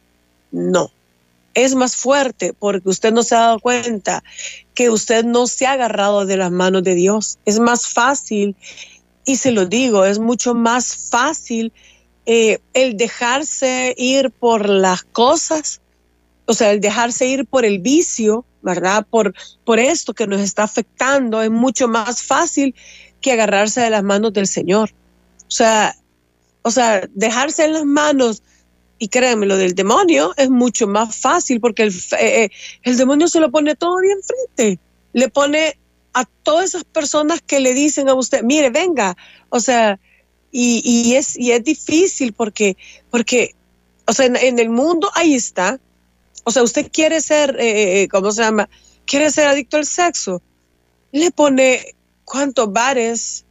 No, 0.51 0.91
es 1.53 1.73
más 1.73 1.95
fuerte 1.95 2.53
porque 2.53 2.89
usted 2.89 3.11
no 3.11 3.23
se 3.23 3.35
ha 3.35 3.39
dado 3.39 3.59
cuenta 3.59 4.23
que 4.73 4.89
usted 4.89 5.23
no 5.23 5.47
se 5.47 5.65
ha 5.65 5.71
agarrado 5.73 6.25
de 6.25 6.37
las 6.37 6.51
manos 6.51 6.83
de 6.83 6.95
Dios. 6.95 7.39
Es 7.45 7.59
más 7.59 7.87
fácil, 7.87 8.55
y 9.25 9.37
se 9.37 9.51
lo 9.51 9.65
digo, 9.65 10.05
es 10.05 10.19
mucho 10.19 10.53
más 10.53 11.09
fácil 11.09 11.73
eh, 12.25 12.59
el 12.73 12.97
dejarse 12.97 13.93
ir 13.97 14.31
por 14.31 14.67
las 14.69 15.03
cosas, 15.03 15.81
o 16.45 16.53
sea, 16.53 16.71
el 16.71 16.81
dejarse 16.81 17.27
ir 17.27 17.45
por 17.45 17.65
el 17.65 17.79
vicio, 17.79 18.45
¿verdad? 18.61 19.05
Por, 19.09 19.33
por 19.63 19.79
esto 19.79 20.13
que 20.13 20.27
nos 20.27 20.41
está 20.41 20.63
afectando, 20.63 21.41
es 21.41 21.51
mucho 21.51 21.87
más 21.87 22.23
fácil 22.23 22.73
que 23.21 23.31
agarrarse 23.31 23.81
de 23.81 23.89
las 23.89 24.03
manos 24.03 24.33
del 24.33 24.47
Señor. 24.47 24.91
O 25.47 25.51
sea, 25.51 25.95
o 26.63 26.71
sea, 26.71 27.07
dejarse 27.13 27.65
en 27.65 27.73
las 27.73 27.85
manos 27.85 28.41
y 28.97 29.09
créanme, 29.09 29.45
lo 29.45 29.57
del 29.57 29.75
demonio 29.75 30.33
es 30.37 30.49
mucho 30.49 30.87
más 30.87 31.15
fácil 31.15 31.59
porque 31.59 31.83
el, 31.83 31.93
eh, 31.93 32.43
eh, 32.43 32.49
el 32.83 32.97
demonio 32.97 33.27
se 33.27 33.39
lo 33.39 33.51
pone 33.51 33.75
todo 33.75 33.99
bien 33.99 34.17
frente. 34.23 34.79
Le 35.13 35.29
pone 35.29 35.77
a 36.13 36.25
todas 36.43 36.65
esas 36.65 36.85
personas 36.85 37.41
que 37.41 37.59
le 37.59 37.73
dicen 37.73 38.09
a 38.09 38.13
usted, 38.13 38.41
mire, 38.41 38.69
venga. 38.69 39.15
O 39.49 39.59
sea, 39.59 39.99
y, 40.57 40.81
y 40.85 41.15
es, 41.15 41.37
y 41.37 41.51
es 41.51 41.61
difícil 41.65 42.31
porque, 42.31 42.77
porque 43.11 43.55
o 44.07 44.13
sea, 44.13 44.27
en, 44.27 44.57
el 44.57 44.69
mundo 44.69 45.11
ahí 45.13 45.35
está. 45.35 45.81
O 46.45 46.51
sea, 46.51 46.63
usted 46.63 46.89
quiere 46.93 47.19
ser, 47.19 47.57
eh, 47.59 48.07
¿cómo 48.09 48.31
se 48.31 48.41
llama? 48.41 48.69
Quiere 49.05 49.29
ser 49.31 49.47
adicto 49.47 49.75
al 49.75 49.85
sexo. 49.85 50.41
Le 51.11 51.31
pone 51.31 51.95
cuántos 52.23 52.71
bares, 52.71 53.43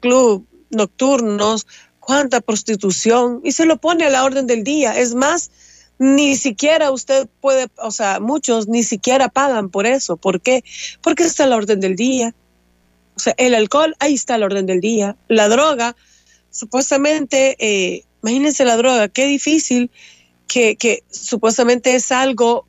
club 0.00 0.44
nocturnos, 0.70 1.68
cuánta 2.00 2.40
prostitución 2.40 3.40
y 3.44 3.52
se 3.52 3.64
lo 3.64 3.76
pone 3.76 4.04
a 4.04 4.10
la 4.10 4.24
orden 4.24 4.48
del 4.48 4.64
día. 4.64 4.98
Es 4.98 5.14
más, 5.14 5.52
ni 6.00 6.34
siquiera 6.34 6.90
usted 6.90 7.28
puede, 7.40 7.68
o 7.76 7.92
sea, 7.92 8.18
muchos 8.18 8.66
ni 8.66 8.82
siquiera 8.82 9.28
pagan 9.28 9.70
por 9.70 9.86
eso. 9.86 10.16
¿Por 10.16 10.40
qué? 10.40 10.64
Porque 11.00 11.22
está 11.22 11.44
a 11.44 11.46
la 11.46 11.56
orden 11.56 11.78
del 11.78 11.94
día. 11.94 12.34
Sea, 13.22 13.34
el 13.38 13.54
alcohol, 13.54 13.94
ahí 14.00 14.14
está 14.14 14.36
la 14.36 14.46
orden 14.46 14.66
del 14.66 14.80
día. 14.80 15.16
La 15.28 15.48
droga, 15.48 15.94
supuestamente, 16.50 17.56
eh, 17.60 18.04
imagínense 18.22 18.64
la 18.64 18.76
droga, 18.76 19.08
qué 19.08 19.26
difícil 19.26 19.90
que, 20.48 20.76
que 20.76 21.04
supuestamente 21.10 21.94
es 21.94 22.10
algo 22.10 22.66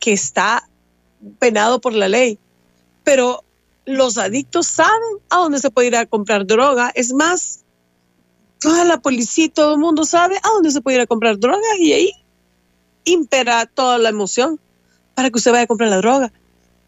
que 0.00 0.12
está 0.12 0.68
penado 1.38 1.80
por 1.80 1.92
la 1.92 2.08
ley. 2.08 2.38
Pero 3.04 3.44
los 3.86 4.18
adictos 4.18 4.66
saben 4.66 5.18
a 5.28 5.36
dónde 5.36 5.60
se 5.60 5.70
puede 5.70 5.86
ir 5.86 5.96
a 5.96 6.06
comprar 6.06 6.46
droga. 6.46 6.90
Es 6.94 7.12
más, 7.12 7.60
toda 8.58 8.84
la 8.84 9.00
policía, 9.00 9.48
todo 9.50 9.74
el 9.74 9.80
mundo 9.80 10.04
sabe 10.04 10.36
a 10.38 10.48
dónde 10.48 10.72
se 10.72 10.80
puede 10.80 10.96
ir 10.96 11.02
a 11.02 11.06
comprar 11.06 11.38
droga 11.38 11.76
y 11.78 11.92
ahí 11.92 12.12
impera 13.04 13.66
toda 13.66 13.98
la 13.98 14.08
emoción 14.08 14.58
para 15.14 15.30
que 15.30 15.38
usted 15.38 15.52
vaya 15.52 15.62
a 15.64 15.68
comprar 15.68 15.90
la 15.90 15.98
droga. 15.98 16.32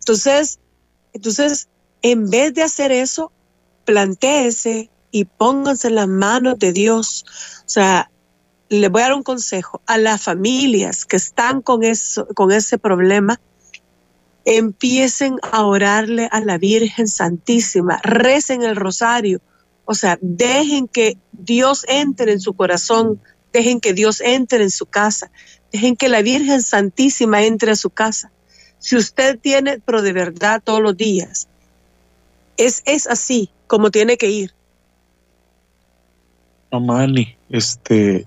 Entonces, 0.01 0.59
entonces, 1.12 1.68
en 2.03 2.29
vez 2.29 2.53
de 2.55 2.62
hacer 2.62 2.93
eso, 2.93 3.33
plantéese 3.85 4.91
y 5.11 5.25
pónganse 5.25 5.88
en 5.88 5.95
las 5.95 6.09
manos 6.09 6.59
de 6.59 6.73
Dios. 6.73 7.25
O 7.61 7.69
sea, 7.69 8.11
le 8.69 8.88
voy 8.88 9.03
a 9.03 9.05
dar 9.05 9.15
un 9.15 9.23
consejo 9.23 9.83
a 9.87 9.99
las 9.99 10.23
familias 10.23 11.05
que 11.05 11.17
están 11.17 11.62
con 11.62 11.83
eso, 11.83 12.27
con 12.35 12.51
ese 12.51 12.79
problema. 12.79 13.41
Empiecen 14.45 15.37
a 15.43 15.65
orarle 15.65 16.29
a 16.33 16.41
la 16.41 16.59
Virgen 16.59 17.07
Santísima, 17.07 18.01
recen 18.03 18.62
el 18.62 18.75
rosario, 18.75 19.41
o 19.85 19.95
sea, 19.95 20.19
dejen 20.21 20.88
que 20.88 21.19
Dios 21.33 21.85
entre 21.88 22.33
en 22.33 22.41
su 22.41 22.55
corazón, 22.55 23.21
dejen 23.53 23.81
que 23.81 23.93
Dios 23.93 24.21
entre 24.21 24.62
en 24.65 24.71
su 24.71 24.87
casa, 24.87 25.31
dejen 25.71 25.97
que 25.97 26.09
la 26.09 26.23
Virgen 26.23 26.62
Santísima 26.62 27.43
entre 27.43 27.73
a 27.73 27.77
su 27.77 27.91
casa. 27.91 28.33
Si 28.79 28.97
usted 28.97 29.38
tiene, 29.38 29.81
pero 29.85 30.03
de 30.03 30.12
verdad 30.12 30.61
todos 30.65 30.81
los 30.81 30.97
días, 30.97 31.49
es, 32.57 32.83
es 32.87 33.07
así 33.07 33.51
como 33.67 33.91
tiene 33.91 34.17
que 34.17 34.31
ir. 34.31 34.55
Mamá 36.71 37.03
Ani, 37.03 37.37
este, 37.51 38.27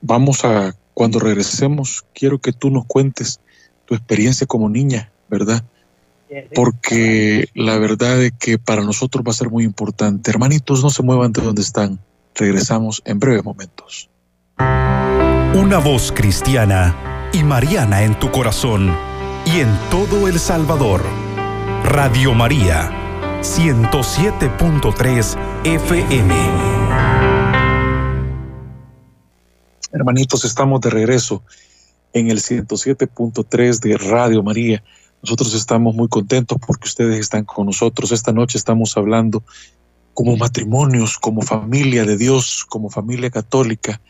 vamos 0.00 0.44
a, 0.44 0.74
cuando 0.94 1.18
regresemos, 1.18 2.04
quiero 2.14 2.38
que 2.38 2.52
tú 2.52 2.70
nos 2.70 2.86
cuentes 2.86 3.40
tu 3.86 3.94
experiencia 3.94 4.46
como 4.46 4.68
niña, 4.68 5.10
¿verdad? 5.28 5.64
porque 6.54 7.48
la 7.54 7.78
verdad 7.78 8.22
es 8.22 8.32
que 8.38 8.58
para 8.58 8.82
nosotros 8.82 9.24
va 9.26 9.30
a 9.30 9.34
ser 9.34 9.50
muy 9.50 9.64
importante. 9.64 10.30
Hermanitos, 10.30 10.82
no 10.82 10.90
se 10.90 11.02
muevan 11.02 11.32
de 11.32 11.42
donde 11.42 11.62
están. 11.62 11.98
Regresamos 12.34 13.02
en 13.04 13.18
breves 13.18 13.44
momentos. 13.44 14.08
Una 14.58 15.78
voz 15.78 16.12
cristiana 16.12 17.30
y 17.32 17.42
mariana 17.42 18.02
en 18.02 18.18
tu 18.18 18.30
corazón 18.30 18.94
y 19.44 19.60
en 19.60 19.76
todo 19.90 20.28
El 20.28 20.38
Salvador. 20.38 21.02
Radio 21.84 22.34
María, 22.34 22.92
107.3 23.40 25.36
FM. 25.64 26.34
Hermanitos, 29.92 30.44
estamos 30.44 30.80
de 30.80 30.90
regreso 30.90 31.42
en 32.12 32.30
el 32.30 32.38
107.3 32.38 33.80
de 33.80 33.98
Radio 33.98 34.42
María 34.42 34.82
nosotros 35.22 35.54
estamos 35.54 35.94
muy 35.94 36.08
contentos 36.08 36.58
porque 36.66 36.88
ustedes 36.88 37.18
están 37.18 37.44
con 37.44 37.66
nosotros. 37.66 38.10
Esta 38.12 38.32
noche 38.32 38.56
estamos 38.56 38.96
hablando 38.96 39.42
como 40.14 40.36
matrimonios, 40.36 41.18
como 41.18 41.42
familia 41.42 42.04
de 42.04 42.16
Dios, 42.16 42.64
como 42.68 42.90
familia 42.90 43.30
católica, 43.30 44.00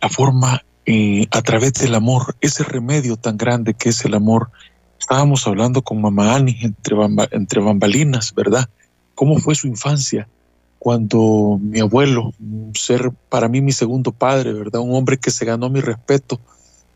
la 0.00 0.08
forma 0.08 0.64
eh, 0.84 1.26
a 1.30 1.42
través 1.42 1.74
del 1.74 1.94
amor, 1.94 2.36
ese 2.40 2.64
remedio 2.64 3.16
tan 3.16 3.36
grande 3.36 3.74
que 3.74 3.90
es 3.90 4.04
el 4.04 4.14
amor. 4.14 4.50
Estábamos 5.02 5.44
hablando 5.48 5.82
con 5.82 6.00
mamá 6.00 6.36
Ani 6.36 6.56
entre, 6.62 6.94
entre 7.32 7.60
bambalinas, 7.60 8.32
¿verdad? 8.36 8.70
¿Cómo 9.16 9.36
fue 9.38 9.56
su 9.56 9.66
infancia? 9.66 10.28
Cuando 10.78 11.58
mi 11.60 11.80
abuelo, 11.80 12.32
ser 12.74 13.10
para 13.28 13.48
mí 13.48 13.60
mi 13.60 13.72
segundo 13.72 14.12
padre, 14.12 14.52
¿verdad? 14.52 14.80
Un 14.80 14.94
hombre 14.94 15.18
que 15.18 15.32
se 15.32 15.44
ganó 15.44 15.68
mi 15.70 15.80
respeto, 15.80 16.40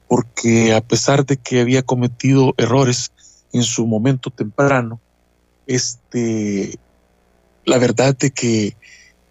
porque 0.07 0.73
a 0.73 0.83
pesar 0.83 1.27
de 1.27 1.37
que 1.37 1.61
había 1.61 1.83
cometido 1.83 2.55
errores, 2.59 3.11
en 3.53 3.65
su 3.65 3.89
momento 3.89 4.31
temprano, 4.31 5.01
este, 5.67 6.79
la 7.65 7.79
verdad 7.79 8.17
de 8.17 8.31
que, 8.31 8.77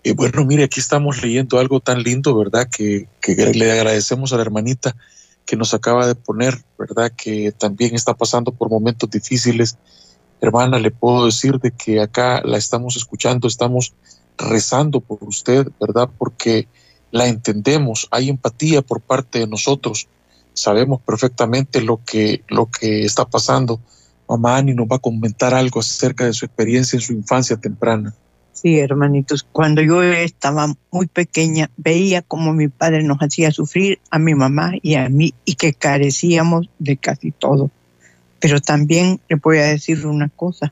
eh, 0.04 0.12
bueno, 0.12 0.44
mire, 0.44 0.66
aquí 0.66 0.82
estamos 0.82 1.24
leyendo 1.24 1.60
algo 1.60 1.80
tan 1.80 2.04
lindo, 2.04 2.38
¿verdad? 2.38 2.68
Que, 2.70 3.08
que 3.22 3.36
le 3.36 3.72
agradecemos 3.72 4.34
a 4.34 4.36
la 4.36 4.42
hermanita 4.42 4.98
que 5.46 5.56
nos 5.56 5.74
acaba 5.74 6.08
de 6.08 6.16
poner, 6.16 6.64
¿verdad? 6.78 7.12
Que 7.16 7.52
también 7.52 7.96
está 7.96 8.14
pasando 8.14 8.52
por 8.52 8.70
momentos 8.70 9.10
difíciles. 9.10 9.78
Hermana, 10.42 10.80
le 10.80 10.92
puedo 10.92 11.26
decir 11.26 11.60
de 11.60 11.72
que 11.72 12.02
acá 12.02 12.42
la 12.44 12.58
estamos 12.58 12.96
escuchando, 12.96 13.48
estamos 13.48 13.94
rezando 14.38 15.00
por 15.00 15.24
usted, 15.24 15.68
¿verdad? 15.80 16.10
Porque 16.18 16.68
la 17.12 17.28
entendemos, 17.28 18.08
hay 18.12 18.30
empatía 18.30 18.82
por 18.82 19.02
parte 19.02 19.40
de 19.40 19.48
nosotros, 19.48 20.08
sabemos 20.54 21.02
perfectamente 21.02 21.82
lo 21.82 22.02
que, 22.04 22.44
lo 22.50 22.70
que 22.70 23.06
está 23.06 23.26
pasando 23.26 23.80
mamá 24.28 24.58
Ani 24.58 24.74
nos 24.74 24.88
va 24.88 24.98
a 24.98 25.00
comentar 25.00 25.54
algo 25.54 25.80
acerca 25.80 26.26
de 26.26 26.34
su 26.34 26.46
experiencia 26.46 26.98
en 26.98 27.02
su 27.02 27.14
infancia 27.14 27.58
temprana. 27.58 28.14
Sí, 28.56 28.80
hermanitos, 28.80 29.46
cuando 29.52 29.82
yo 29.82 30.02
estaba 30.02 30.74
muy 30.90 31.08
pequeña, 31.08 31.70
veía 31.76 32.22
como 32.22 32.54
mi 32.54 32.70
padre 32.70 33.04
nos 33.04 33.18
hacía 33.18 33.52
sufrir 33.52 34.00
a 34.10 34.18
mi 34.18 34.34
mamá 34.34 34.72
y 34.82 34.96
a 34.96 35.10
mí 35.10 35.34
y 35.44 35.56
que 35.56 35.74
carecíamos 35.74 36.70
de 36.80 36.96
casi 36.96 37.32
todo. 37.32 37.70
Pero 38.40 38.62
también 38.62 39.20
le 39.28 39.36
voy 39.36 39.58
a 39.58 39.66
decir 39.66 40.08
una 40.08 40.30
cosa, 40.30 40.72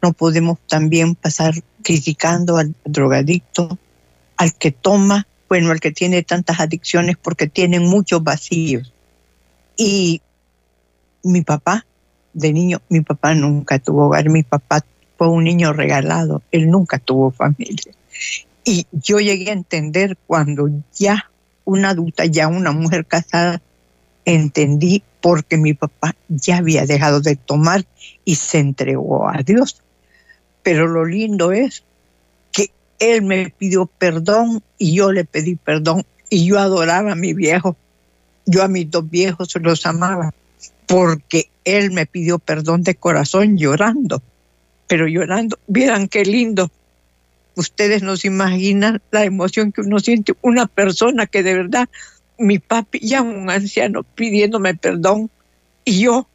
no 0.00 0.12
podemos 0.12 0.60
también 0.68 1.16
pasar 1.16 1.54
criticando 1.82 2.58
al 2.58 2.76
drogadicto, 2.84 3.76
al 4.36 4.54
que 4.54 4.70
toma, 4.70 5.26
bueno, 5.48 5.72
al 5.72 5.80
que 5.80 5.90
tiene 5.90 6.22
tantas 6.22 6.60
adicciones 6.60 7.16
porque 7.20 7.48
tienen 7.48 7.82
muchos 7.86 8.22
vacíos. 8.22 8.92
Y 9.76 10.22
mi 11.24 11.42
papá 11.42 11.84
de 12.32 12.52
niño, 12.52 12.82
mi 12.88 13.00
papá 13.00 13.34
nunca 13.34 13.80
tuvo 13.80 14.06
hogar, 14.06 14.28
mi 14.30 14.44
papá 14.44 14.84
fue 15.16 15.28
un 15.28 15.44
niño 15.44 15.72
regalado, 15.72 16.42
él 16.52 16.70
nunca 16.70 16.98
tuvo 16.98 17.30
familia. 17.30 17.92
Y 18.64 18.86
yo 18.92 19.20
llegué 19.20 19.50
a 19.50 19.54
entender 19.54 20.16
cuando 20.26 20.68
ya 20.96 21.30
una 21.64 21.90
adulta, 21.90 22.24
ya 22.24 22.48
una 22.48 22.72
mujer 22.72 23.06
casada, 23.06 23.62
entendí 24.24 25.02
porque 25.20 25.56
mi 25.56 25.74
papá 25.74 26.14
ya 26.28 26.58
había 26.58 26.86
dejado 26.86 27.20
de 27.20 27.36
tomar 27.36 27.84
y 28.24 28.34
se 28.34 28.58
entregó 28.58 29.28
a 29.28 29.42
Dios. 29.42 29.82
Pero 30.62 30.88
lo 30.88 31.04
lindo 31.04 31.52
es 31.52 31.84
que 32.52 32.70
él 32.98 33.22
me 33.22 33.50
pidió 33.50 33.86
perdón 33.86 34.62
y 34.78 34.94
yo 34.94 35.12
le 35.12 35.24
pedí 35.24 35.54
perdón 35.54 36.04
y 36.28 36.44
yo 36.44 36.58
adoraba 36.58 37.12
a 37.12 37.16
mi 37.16 37.34
viejo. 37.34 37.76
Yo 38.46 38.62
a 38.62 38.68
mis 38.68 38.90
dos 38.90 39.08
viejos 39.08 39.54
los 39.60 39.86
amaba 39.86 40.32
porque 40.86 41.50
él 41.64 41.90
me 41.90 42.06
pidió 42.06 42.38
perdón 42.38 42.82
de 42.82 42.94
corazón 42.94 43.58
llorando, 43.58 44.22
pero 44.86 45.06
llorando, 45.06 45.58
vieran 45.66 46.08
qué 46.08 46.24
lindo. 46.24 46.70
Ustedes 47.54 48.02
no 48.02 48.16
se 48.16 48.28
imaginan 48.28 49.00
la 49.10 49.24
emoción 49.24 49.72
que 49.72 49.80
uno 49.80 49.98
siente, 49.98 50.34
una 50.42 50.66
persona 50.66 51.26
que 51.26 51.42
de 51.42 51.54
verdad, 51.54 51.88
mi 52.38 52.58
papi 52.58 53.00
ya 53.00 53.22
un 53.22 53.48
anciano 53.48 54.02
pidiéndome 54.02 54.74
perdón 54.74 55.30
Y 55.84 56.00
yo, 56.00 56.28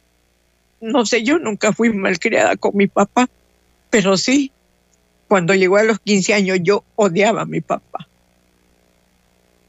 no 0.80 1.06
sé, 1.06 1.22
yo 1.22 1.38
nunca 1.38 1.72
fui 1.72 1.92
malcriada 1.92 2.56
con 2.56 2.76
mi 2.76 2.88
papá, 2.88 3.28
pero 3.90 4.16
sí, 4.16 4.50
cuando 5.28 5.54
llegó 5.54 5.76
a 5.76 5.84
los 5.84 6.00
15 6.00 6.34
años 6.34 6.58
yo 6.62 6.84
odiaba 6.96 7.42
a 7.42 7.46
mi 7.46 7.60
papá 7.60 8.08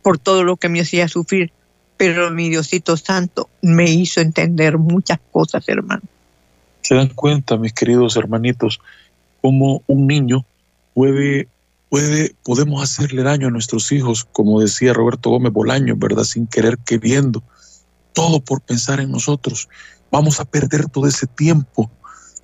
por 0.01 0.19
todo 0.19 0.43
lo 0.43 0.57
que 0.57 0.69
me 0.69 0.81
hacía 0.81 1.07
sufrir, 1.07 1.51
pero 1.97 2.29
mi 2.29 2.49
Diosito 2.49 2.97
Santo 2.97 3.49
me 3.61 3.89
hizo 3.89 4.19
entender 4.21 4.77
muchas 4.77 5.19
cosas, 5.31 5.67
hermano. 5.69 6.01
Se 6.83 6.95
dan 6.95 7.09
cuenta, 7.09 7.57
mis 7.57 7.73
queridos 7.73 8.15
hermanitos, 8.15 8.79
cómo 9.41 9.81
un 9.87 10.07
niño 10.07 10.45
puede, 10.93 11.47
puede, 11.89 12.35
podemos 12.43 12.83
hacerle 12.83 13.23
daño 13.23 13.47
a 13.47 13.51
nuestros 13.51 13.91
hijos, 13.91 14.27
como 14.31 14.61
decía 14.61 14.93
Roberto 14.93 15.29
Gómez 15.29 15.51
Bolaño, 15.51 15.95
¿verdad? 15.97 16.23
Sin 16.23 16.45
querer 16.45 16.77
queriendo, 16.77 17.41
todo 18.13 18.39
por 18.39 18.61
pensar 18.61 18.99
en 18.99 19.11
nosotros. 19.11 19.69
Vamos 20.11 20.39
a 20.39 20.45
perder 20.45 20.89
todo 20.89 21.07
ese 21.07 21.25
tiempo. 21.25 21.89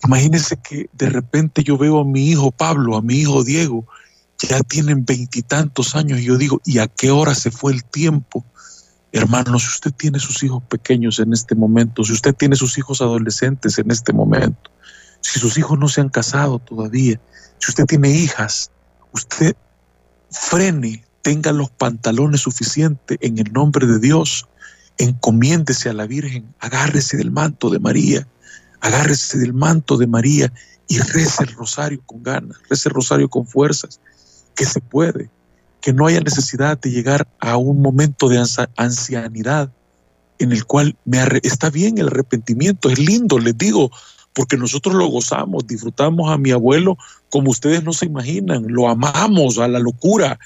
Imagínense 0.06 0.58
que 0.58 0.89
de 0.93 1.10
repente 1.10 1.63
yo 1.63 1.78
veo 1.78 1.99
a 1.99 2.06
mi 2.06 2.30
hijo 2.30 2.52
Pablo, 2.52 2.95
a 2.95 3.02
mi 3.02 3.15
hijo 3.15 3.43
Diego, 3.43 3.86
ya 4.41 4.62
tienen 4.62 5.06
veintitantos 5.06 5.95
años 5.95 6.19
y 6.19 6.25
yo 6.25 6.38
digo, 6.38 6.62
¿y 6.65 6.80
a 6.80 6.88
qué 6.88 7.12
hora 7.12 7.36
se 7.36 7.52
fue 7.52 7.73
el 7.73 7.84
tiempo? 7.84 8.45
Hermano, 9.12 9.58
si 9.58 9.67
usted 9.67 9.91
tiene 9.91 10.19
sus 10.19 10.43
hijos 10.43 10.62
pequeños 10.63 11.19
en 11.19 11.34
este 11.34 11.56
momento, 11.56 12.04
si 12.04 12.13
usted 12.13 12.36
tiene 12.36 12.56
sus 12.56 12.78
hijos 12.78 13.02
adolescentes 13.02 13.80
en 13.80 13.89
este 13.89 14.13
momento, 14.13 14.72
si 15.22 15.39
sus 15.39 15.58
hijos 15.58 15.80
no 15.80 15.88
se 15.88 16.02
han 16.02 16.10
casado 16.10 16.60
todavía, 16.60 17.19
si 17.58 17.72
usted 17.72 17.86
tiene 17.86 18.12
hijas, 18.12 18.72
usted 19.12 19.56
frene, 20.30 21.04
tenga 21.24 21.52
los 21.52 21.72
pantalones 21.72 22.41
suficientes 22.41 23.17
en 23.22 23.39
el 23.39 23.52
nombre 23.52 23.88
de 23.88 24.00
Dios, 24.00 24.48
encomiéndese 24.98 25.89
a 25.89 25.93
la 25.93 26.06
Virgen, 26.06 26.54
agárrese 26.60 27.17
del 27.17 27.32
manto 27.32 27.69
de 27.69 27.80
María, 27.80 28.28
agárrese 28.82 29.39
del 29.39 29.54
manto 29.54 29.98
de 29.98 30.08
María 30.08 30.54
y 30.88 31.00
rece 31.00 31.43
el 31.43 31.54
rosario 31.56 32.02
con 32.06 32.22
ganas, 32.22 32.58
rece 32.69 32.89
el 32.89 32.95
rosario 32.95 33.30
con 33.30 33.48
fuerzas, 33.48 34.00
que 34.56 34.65
se 34.65 34.82
puede, 34.82 35.30
que 35.82 35.94
no 35.94 36.08
haya 36.08 36.20
necesidad 36.20 36.80
de 36.80 36.92
llegar 36.92 37.28
a 37.39 37.58
un 37.58 37.82
momento 37.82 38.28
de 38.30 38.44
ancianidad 38.76 39.72
en 40.39 40.52
el 40.52 40.65
cual 40.65 40.96
me 41.06 41.22
está 41.44 41.70
bien 41.70 41.98
el 41.98 42.08
arrepentimiento, 42.08 42.89
es 42.89 42.98
lindo, 42.98 43.39
les 43.39 43.58
digo, 43.58 43.92
porque 44.34 44.58
nosotros 44.58 44.96
lo 44.96 45.08
gozamos, 45.08 45.68
disfrutamos 45.68 46.32
a 46.32 46.38
mi 46.38 46.52
abuelo 46.52 46.98
como 47.30 47.52
ustedes 47.52 47.84
no 47.84 47.94
se 47.94 48.06
imaginan, 48.06 48.65
lo 48.68 48.88
amamos 48.88 49.58
a 49.60 49.68
la 49.68 49.80
locura, 49.80 50.39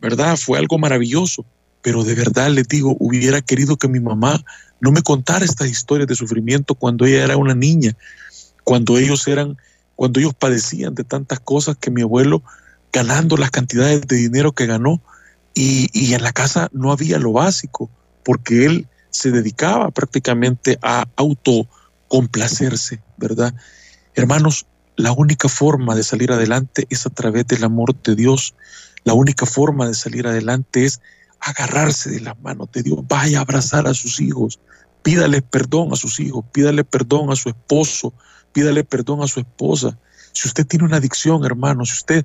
¿verdad? 0.00 0.36
Fue 0.36 0.58
algo 0.58 0.78
maravilloso, 0.78 1.44
pero 1.82 2.04
de 2.04 2.14
verdad 2.14 2.50
les 2.50 2.68
digo, 2.68 2.96
hubiera 3.00 3.40
querido 3.40 3.76
que 3.76 3.88
mi 3.88 4.00
mamá 4.00 4.42
no 4.80 4.92
me 4.92 5.02
contara 5.02 5.44
estas 5.44 5.68
historias 5.68 6.06
de 6.08 6.14
sufrimiento 6.14 6.74
cuando 6.74 7.04
ella 7.04 7.24
era 7.24 7.36
una 7.36 7.54
niña, 7.54 7.96
cuando 8.64 8.98
ellos 8.98 9.26
eran, 9.26 9.56
cuando 9.96 10.20
ellos 10.20 10.34
padecían 10.34 10.94
de 10.94 11.04
tantas 11.04 11.40
cosas 11.40 11.76
que 11.76 11.90
mi 11.90 12.02
abuelo 12.02 12.42
ganando 12.92 13.36
las 13.36 13.50
cantidades 13.50 14.06
de 14.06 14.16
dinero 14.16 14.52
que 14.52 14.66
ganó 14.66 15.00
y, 15.54 16.14
en 16.14 16.22
la 16.22 16.32
casa 16.32 16.68
no 16.72 16.92
había 16.92 17.18
lo 17.18 17.32
básico, 17.32 17.90
porque 18.24 18.64
él 18.66 18.88
se 19.10 19.30
dedicaba 19.30 19.90
prácticamente 19.90 20.78
a 20.82 21.06
autocomplacerse, 21.16 23.02
¿verdad? 23.16 23.54
Hermanos, 24.14 24.66
la 24.96 25.12
única 25.12 25.48
forma 25.48 25.94
de 25.94 26.02
salir 26.02 26.32
adelante 26.32 26.86
es 26.90 27.06
a 27.06 27.10
través 27.10 27.46
del 27.46 27.64
amor 27.64 28.00
de 28.02 28.14
Dios. 28.14 28.54
La 29.04 29.14
única 29.14 29.46
forma 29.46 29.86
de 29.86 29.94
salir 29.94 30.26
adelante 30.26 30.84
es 30.84 31.00
agarrarse 31.40 32.10
de 32.10 32.20
las 32.20 32.38
manos 32.40 32.70
de 32.72 32.82
Dios. 32.82 33.00
Vaya 33.08 33.38
a 33.38 33.42
abrazar 33.42 33.86
a 33.86 33.94
sus 33.94 34.20
hijos. 34.20 34.60
Pídale 35.02 35.42
perdón 35.42 35.92
a 35.92 35.96
sus 35.96 36.20
hijos. 36.20 36.44
Pídale 36.52 36.84
perdón 36.84 37.30
a 37.30 37.36
su 37.36 37.48
esposo. 37.48 38.12
Pídale 38.52 38.84
perdón 38.84 39.22
a 39.22 39.26
su 39.26 39.40
esposa. 39.40 39.98
Si 40.32 40.48
usted 40.48 40.66
tiene 40.66 40.84
una 40.84 40.98
adicción, 40.98 41.44
hermano, 41.44 41.84
si 41.84 41.92
usted, 41.92 42.24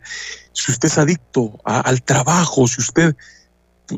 si 0.53 0.71
usted 0.71 0.87
es 0.87 0.97
adicto 0.97 1.59
al 1.63 2.01
trabajo, 2.03 2.67
si 2.67 2.81
usted 2.81 3.15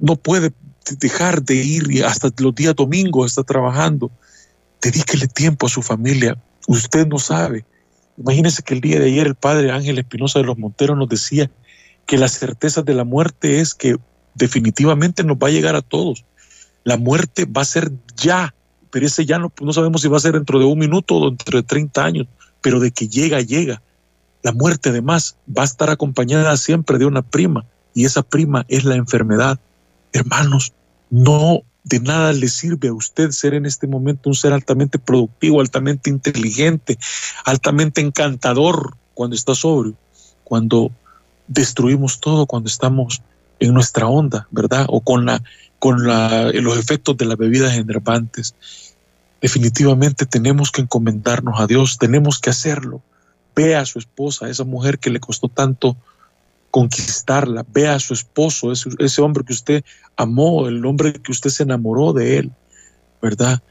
no 0.01 0.15
puede 0.15 0.51
dejar 0.99 1.43
de 1.43 1.55
ir 1.55 2.05
hasta 2.05 2.29
los 2.39 2.55
días 2.55 2.75
domingos, 2.75 3.31
está 3.31 3.43
trabajando, 3.43 4.11
dedíquele 4.81 5.27
tiempo 5.27 5.67
a 5.67 5.69
su 5.69 5.81
familia. 5.81 6.37
Usted 6.67 7.07
no 7.07 7.19
sabe. 7.19 7.65
Imagínese 8.17 8.63
que 8.63 8.73
el 8.73 8.81
día 8.81 8.99
de 8.99 9.07
ayer 9.07 9.27
el 9.27 9.35
padre 9.35 9.71
Ángel 9.71 9.99
Espinosa 9.99 10.39
de 10.39 10.45
los 10.45 10.57
Monteros 10.57 10.97
nos 10.97 11.09
decía 11.09 11.51
que 12.05 12.17
la 12.17 12.27
certeza 12.27 12.81
de 12.81 12.93
la 12.93 13.03
muerte 13.03 13.59
es 13.59 13.73
que 13.73 13.97
definitivamente 14.33 15.23
nos 15.23 15.37
va 15.37 15.47
a 15.47 15.51
llegar 15.51 15.75
a 15.75 15.81
todos. 15.81 16.25
La 16.83 16.97
muerte 16.97 17.45
va 17.45 17.61
a 17.61 17.65
ser 17.65 17.91
ya, 18.15 18.55
pero 18.91 19.05
ese 19.05 19.25
ya 19.25 19.37
no, 19.37 19.51
no 19.61 19.73
sabemos 19.73 20.01
si 20.01 20.07
va 20.07 20.17
a 20.17 20.21
ser 20.21 20.33
dentro 20.33 20.57
de 20.57 20.65
un 20.65 20.79
minuto 20.79 21.15
o 21.15 21.29
dentro 21.29 21.57
de 21.57 21.63
30 21.63 22.03
años, 22.03 22.27
pero 22.61 22.79
de 22.79 22.91
que 22.91 23.07
llega, 23.07 23.41
llega. 23.41 23.81
La 24.43 24.51
muerte 24.51 24.89
además 24.89 25.35
va 25.55 25.63
a 25.63 25.65
estar 25.65 25.89
acompañada 25.89 26.55
siempre 26.57 26.97
de 26.97 27.05
una 27.05 27.21
prima 27.21 27.65
y 27.93 28.05
esa 28.05 28.21
prima 28.21 28.65
es 28.67 28.85
la 28.85 28.95
enfermedad. 28.95 29.59
Hermanos, 30.13 30.73
no 31.09 31.63
de 31.83 31.99
nada 31.99 32.33
le 32.33 32.49
sirve 32.49 32.89
a 32.89 32.93
usted 32.93 33.31
ser 33.31 33.53
en 33.53 33.65
este 33.65 33.87
momento 33.87 34.29
un 34.29 34.35
ser 34.35 34.53
altamente 34.53 34.99
productivo, 34.99 35.61
altamente 35.61 36.09
inteligente, 36.09 36.97
altamente 37.45 38.01
encantador 38.01 38.95
cuando 39.13 39.35
está 39.35 39.55
sobrio, 39.55 39.95
cuando 40.43 40.91
destruimos 41.47 42.19
todo, 42.19 42.45
cuando 42.45 42.67
estamos 42.67 43.21
en 43.59 43.73
nuestra 43.73 44.07
onda, 44.07 44.47
¿verdad? 44.51 44.85
O 44.89 45.01
con, 45.01 45.25
la, 45.25 45.41
con 45.79 46.03
los 46.05 46.77
efectos 46.77 47.17
de 47.17 47.25
las 47.25 47.37
bebidas 47.37 47.75
enervantes. 47.77 48.53
Definitivamente 49.41 50.25
tenemos 50.25 50.71
que 50.71 50.81
encomendarnos 50.81 51.59
a 51.59 51.67
Dios, 51.67 51.97
tenemos 51.97 52.39
que 52.39 52.49
hacerlo 52.49 53.01
Vea 53.57 53.81
a 53.81 53.85
su 53.85 53.97
esposa, 53.97 54.47
esa 54.47 54.63
mujer 54.63 54.99
que 54.99 55.09
le 55.09 55.19
costó 55.19 55.49
tanto 55.49 55.97
conquistarla, 56.69 57.65
vea 57.73 57.95
a 57.95 57.99
su 57.99 58.13
esposo, 58.13 58.71
ese, 58.71 58.89
ese 58.99 59.21
hombre 59.21 59.43
que 59.43 59.53
usted 59.53 59.83
amó, 60.15 60.67
el 60.67 60.85
hombre 60.85 61.13
que 61.13 61.31
usted 61.31 61.49
se 61.49 61.63
enamoró 61.63 62.13
de 62.13 62.37
él, 62.37 62.51
¿verdad? 63.19 63.63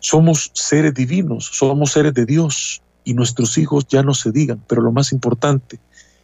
Somos 0.00 0.50
seres 0.52 0.92
divinos, 0.92 1.46
somos 1.46 1.92
seres 1.92 2.12
de 2.12 2.26
Dios 2.26 2.82
y 3.04 3.14
nuestros 3.14 3.56
hijos 3.56 3.86
ya 3.88 4.02
no 4.02 4.12
se 4.12 4.32
digan, 4.32 4.62
pero 4.68 4.82
lo 4.82 4.92
más 4.92 5.12
importante 5.12 5.78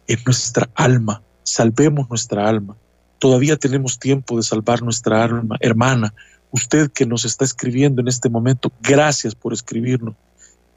es 0.05 0.23
nuestra 0.25 0.69
alma, 0.75 1.23
salvemos 1.41 2.09
nuestra 2.09 2.47
alma. 2.47 2.75
Todavía 3.17 3.57
tenemos 3.57 3.97
tiempo 3.97 4.37
de 4.37 4.43
salvar 4.43 4.83
nuestra 4.83 5.23
alma. 5.23 5.57
Hermana, 5.61 6.13
usted 6.51 6.91
que 6.91 7.05
nos 7.05 7.25
está 7.25 7.45
escribiendo 7.45 8.01
en 8.01 8.07
este 8.07 8.29
momento, 8.29 8.71
gracias 8.81 9.33
por 9.33 9.53
escribirnos. 9.53 10.13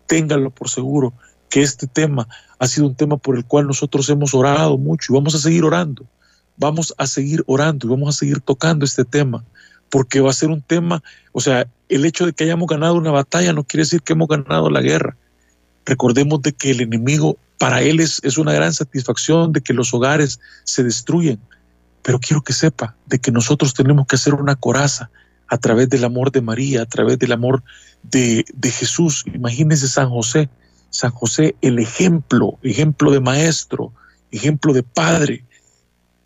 Téngalo 0.06 0.50
por 0.50 0.70
seguro 0.70 1.12
que 1.48 1.62
este 1.62 1.86
tema 1.86 2.28
ha 2.58 2.66
sido 2.66 2.86
un 2.86 2.94
tema 2.94 3.16
por 3.16 3.36
el 3.36 3.44
cual 3.44 3.66
nosotros 3.66 4.08
hemos 4.08 4.34
orado 4.34 4.78
mucho 4.78 5.12
y 5.12 5.14
vamos 5.14 5.34
a 5.34 5.38
seguir 5.38 5.64
orando. 5.64 6.04
Vamos 6.56 6.94
a 6.96 7.06
seguir 7.06 7.44
orando 7.46 7.86
y 7.86 7.90
vamos 7.90 8.14
a 8.14 8.18
seguir 8.18 8.40
tocando 8.40 8.84
este 8.84 9.04
tema, 9.04 9.44
porque 9.90 10.20
va 10.20 10.30
a 10.30 10.34
ser 10.34 10.48
un 10.48 10.62
tema, 10.62 11.02
o 11.32 11.40
sea, 11.40 11.66
el 11.88 12.04
hecho 12.04 12.26
de 12.26 12.32
que 12.32 12.44
hayamos 12.44 12.66
ganado 12.66 12.94
una 12.94 13.10
batalla 13.10 13.52
no 13.52 13.64
quiere 13.64 13.84
decir 13.84 14.02
que 14.02 14.14
hemos 14.14 14.28
ganado 14.28 14.70
la 14.70 14.80
guerra. 14.80 15.16
Recordemos 15.84 16.42
de 16.42 16.52
que 16.52 16.70
el 16.70 16.80
enemigo, 16.80 17.36
para 17.58 17.82
él 17.82 18.00
es, 18.00 18.20
es 18.24 18.38
una 18.38 18.52
gran 18.52 18.72
satisfacción 18.72 19.52
de 19.52 19.60
que 19.60 19.74
los 19.74 19.92
hogares 19.94 20.40
se 20.64 20.82
destruyen, 20.82 21.38
pero 22.02 22.18
quiero 22.18 22.42
que 22.42 22.52
sepa 22.52 22.96
de 23.06 23.18
que 23.18 23.30
nosotros 23.30 23.74
tenemos 23.74 24.06
que 24.06 24.16
hacer 24.16 24.34
una 24.34 24.56
coraza 24.56 25.10
a 25.48 25.58
través 25.58 25.88
del 25.88 26.04
amor 26.04 26.32
de 26.32 26.40
María, 26.40 26.82
a 26.82 26.86
través 26.86 27.18
del 27.18 27.32
amor 27.32 27.62
de, 28.02 28.44
de 28.52 28.70
Jesús. 28.70 29.24
Imagínense 29.32 29.88
San 29.88 30.08
José, 30.10 30.48
San 30.90 31.10
José 31.10 31.56
el 31.60 31.78
ejemplo, 31.78 32.58
ejemplo 32.62 33.10
de 33.10 33.20
maestro, 33.20 33.92
ejemplo 34.30 34.72
de 34.72 34.82
padre, 34.82 35.44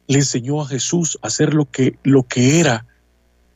le 0.07 0.19
enseñó 0.19 0.63
a 0.63 0.67
Jesús 0.67 1.19
a 1.23 1.29
hacer 1.29 1.55
lo 1.55 1.71
que, 1.71 1.97
lo 2.03 2.25
que 2.25 2.61
era 2.61 2.85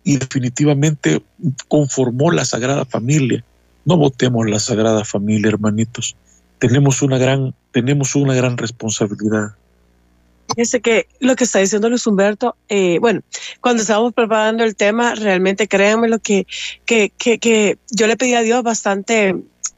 y 0.04 0.18
definitivamente 0.18 1.22
conformó 1.68 2.30
la 2.30 2.44
Sagrada 2.44 2.84
Familia. 2.84 3.44
No 3.84 3.96
votemos 3.96 4.48
la 4.48 4.60
Sagrada 4.60 5.04
Familia, 5.04 5.48
hermanitos. 5.48 6.16
Tenemos 6.58 7.02
una 7.02 7.18
gran, 7.18 7.54
tenemos 7.72 8.14
una 8.14 8.34
gran 8.34 8.56
responsabilidad. 8.56 9.56
Fíjese 10.54 10.80
que 10.80 11.08
lo 11.20 11.36
que 11.36 11.44
está 11.44 11.58
diciendo 11.58 11.88
Luis 11.88 12.06
Humberto, 12.06 12.54
eh, 12.68 12.98
bueno, 13.00 13.22
cuando 13.60 13.82
estábamos 13.82 14.12
preparando 14.12 14.62
el 14.62 14.76
tema, 14.76 15.14
realmente 15.14 15.66
créanme 15.66 16.08
lo 16.08 16.18
que, 16.18 16.46
que, 16.84 17.10
que, 17.16 17.38
que 17.38 17.78
yo 17.90 18.06
le 18.06 18.16
pedí 18.16 18.34
a 18.34 18.42
Dios 18.42 18.62
bastante 18.62 19.34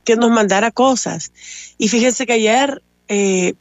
que 0.06 0.16
nos 0.16 0.30
mandara 0.30 0.70
cosas. 0.70 1.32
Y 1.76 1.88
fíjense 1.88 2.24
que 2.24 2.34
ayer, 2.34 2.82
eh, 3.08 3.54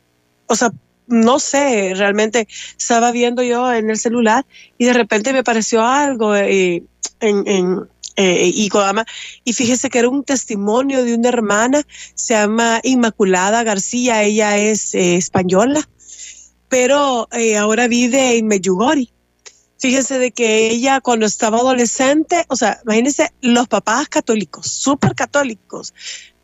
o 0.45 0.55
sea, 0.55 0.71
no 1.07 1.39
sé, 1.39 1.93
realmente 1.95 2.47
estaba 2.79 3.11
viendo 3.11 3.43
yo 3.43 3.73
en 3.73 3.89
el 3.89 3.97
celular 3.97 4.45
y 4.77 4.85
de 4.85 4.93
repente 4.93 5.33
me 5.33 5.43
pareció 5.43 5.83
algo 5.83 6.35
eh, 6.35 6.83
en, 7.19 7.47
en 7.47 7.89
eh, 8.17 8.49
y 8.53 8.69
y 9.43 9.89
que 9.89 9.99
era 9.99 10.07
un 10.07 10.23
testimonio 10.23 11.03
de 11.03 11.15
una 11.15 11.29
hermana, 11.29 11.81
se 12.13 12.33
llama 12.33 12.79
Inmaculada 12.83 13.63
García, 13.63 14.23
ella 14.23 14.57
es 14.57 14.95
española, 14.95 15.81
pero 16.69 17.27
ahora 17.59 17.87
vive 17.87 18.37
en 18.37 18.47
Meyugori. 18.47 19.11
Fíjense 19.77 20.17
de 20.17 20.31
que 20.31 20.69
ella 20.69 21.01
cuando 21.01 21.25
estaba 21.25 21.57
adolescente, 21.57 22.45
o 22.47 22.55
sea, 22.55 22.79
imagínense 22.85 23.33
los 23.41 23.67
papás 23.67 24.07
católicos, 24.07 24.67
súper 24.71 25.13
católicos, 25.13 25.93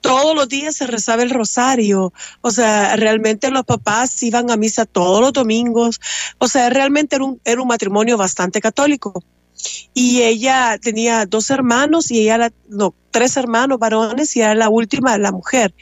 todos 0.02 0.36
los 0.36 0.50
días 0.50 0.76
se 0.76 0.88
rezaba 0.88 1.24
el 1.24 1.30
rosario, 1.30 2.12
o 2.42 2.52
sea, 2.52 2.96
realmente 2.96 3.52
los 3.52 3.64
papás 3.64 4.22
iban 4.24 4.52
a 4.52 4.58
misa 4.58 4.86
todos 4.86 5.22
los 5.22 5.34
domingos, 5.34 6.02
o 6.40 6.48
sea, 6.48 6.70
realmente 6.70 7.16
era 7.16 7.26
un, 7.26 7.40
era 7.46 7.62
un 7.62 7.68
matrimonio 7.68 8.18
bastante 8.18 8.60
católico. 8.60 9.24
Y 9.94 10.24
ella 10.24 10.80
tenía 10.82 11.26
dos 11.28 11.52
hermanos 11.52 12.10
y 12.10 12.22
ella, 12.22 12.52
no, 12.68 12.96
tres 13.12 13.38
hermanos 13.38 13.78
varones 13.78 14.36
y 14.36 14.42
era 14.42 14.56
la 14.56 14.70
última, 14.70 15.18
la 15.20 15.32
mujer. 15.32 15.74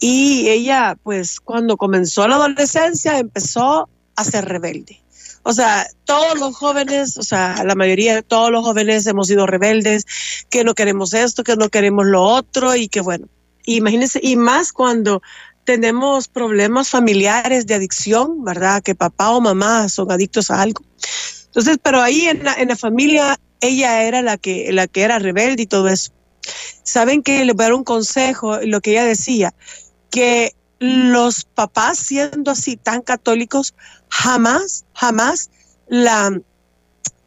Y 0.00 0.48
ella, 0.48 0.96
pues, 1.02 1.38
cuando 1.38 1.76
comenzó 1.76 2.26
la 2.26 2.36
adolescencia, 2.36 3.18
empezó 3.18 3.88
a 4.16 4.24
ser 4.24 4.46
rebelde. 4.46 5.02
O 5.44 5.52
sea, 5.52 5.86
todos 6.04 6.38
los 6.38 6.56
jóvenes, 6.56 7.18
o 7.18 7.22
sea, 7.22 7.62
la 7.64 7.74
mayoría 7.74 8.14
de 8.14 8.22
todos 8.22 8.50
los 8.50 8.64
jóvenes 8.64 9.06
hemos 9.06 9.26
sido 9.26 9.46
rebeldes, 9.46 10.04
que 10.48 10.64
no 10.64 10.74
queremos 10.74 11.14
esto, 11.14 11.42
que 11.44 11.56
no 11.56 11.68
queremos 11.68 12.06
lo 12.06 12.22
otro 12.22 12.76
y 12.76 12.88
que 12.88 13.00
bueno, 13.00 13.26
imagínense, 13.64 14.20
y 14.22 14.36
más 14.36 14.72
cuando 14.72 15.22
tenemos 15.64 16.28
problemas 16.28 16.90
familiares 16.90 17.66
de 17.66 17.74
adicción, 17.74 18.44
¿verdad? 18.44 18.82
Que 18.82 18.94
papá 18.94 19.30
o 19.30 19.40
mamá 19.40 19.88
son 19.88 20.10
adictos 20.10 20.50
a 20.50 20.60
algo. 20.60 20.82
Entonces, 21.46 21.78
pero 21.82 22.00
ahí 22.00 22.26
en 22.26 22.44
la, 22.44 22.54
en 22.54 22.68
la 22.68 22.76
familia 22.76 23.38
ella 23.60 24.02
era 24.02 24.22
la 24.22 24.36
que, 24.36 24.72
la 24.72 24.86
que 24.88 25.02
era 25.02 25.18
rebelde 25.18 25.62
y 25.62 25.66
todo 25.66 25.88
eso. 25.88 26.12
Saben 26.82 27.22
que 27.22 27.44
le 27.44 27.52
voy 27.52 27.62
a 27.62 27.66
dar 27.66 27.74
un 27.74 27.84
consejo, 27.84 28.58
lo 28.62 28.80
que 28.80 28.90
ella 28.90 29.04
decía, 29.04 29.54
que 30.10 30.54
los 30.80 31.44
papás 31.44 31.98
siendo 31.98 32.50
así 32.50 32.76
tan 32.76 33.02
católicos, 33.02 33.74
jamás, 34.08 34.84
jamás 34.94 35.50
la, 35.86 36.40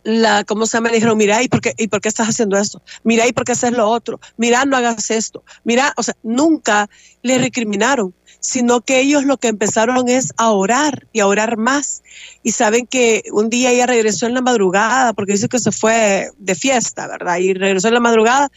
la, 0.06 0.44
¿cómo 0.44 0.68
se 0.68 0.78
llama? 0.78 0.90
Le 0.90 0.96
dijeron, 0.96 1.18
mira, 1.18 1.42
¿y 1.42 1.48
por, 1.48 1.62
qué, 1.62 1.74
¿y 1.78 1.88
por 1.88 2.00
estás 2.04 2.30
haciendo 2.30 2.58
esto? 2.58 2.82
Mira, 3.04 3.28
¿y 3.28 3.34
por 3.34 3.44
qué 3.44 3.54
haces 3.54 3.72
lo 3.72 3.90
otro? 3.90 4.20
Mira, 4.38 4.64
no 4.64 4.78
hagas 4.78 5.10
esto. 5.10 5.44
Mira, 5.64 5.94
o 5.98 6.04
sea, 6.04 6.16
nunca 6.22 6.90
le 7.24 7.40
recriminaron, 7.40 8.14
sino 8.40 8.82
que 8.82 9.00
ellos 9.00 9.26
lo 9.26 9.38
que 9.38 9.48
empezaron 9.48 10.08
es 10.08 10.32
a 10.38 10.52
orar 10.52 11.08
y 11.12 11.22
a 11.22 11.28
orar 11.28 11.58
más. 11.58 12.04
Y 12.44 12.52
saben 12.52 12.86
que 12.86 13.24
un 13.32 13.50
día 13.50 13.72
ella 13.72 13.88
regresó 13.88 14.28
en 14.28 14.36
la 14.36 14.42
madrugada, 14.42 15.14
porque 15.14 15.34
dice 15.34 15.50
que 15.50 15.58
se 15.58 15.72
fue 15.72 16.30
de 16.38 16.54
fiesta, 16.54 17.08
¿verdad? 17.08 17.38
Y 17.38 17.56
regresó 17.56 17.88
en 17.88 17.96
la 17.96 18.00
madrugada 18.00 18.52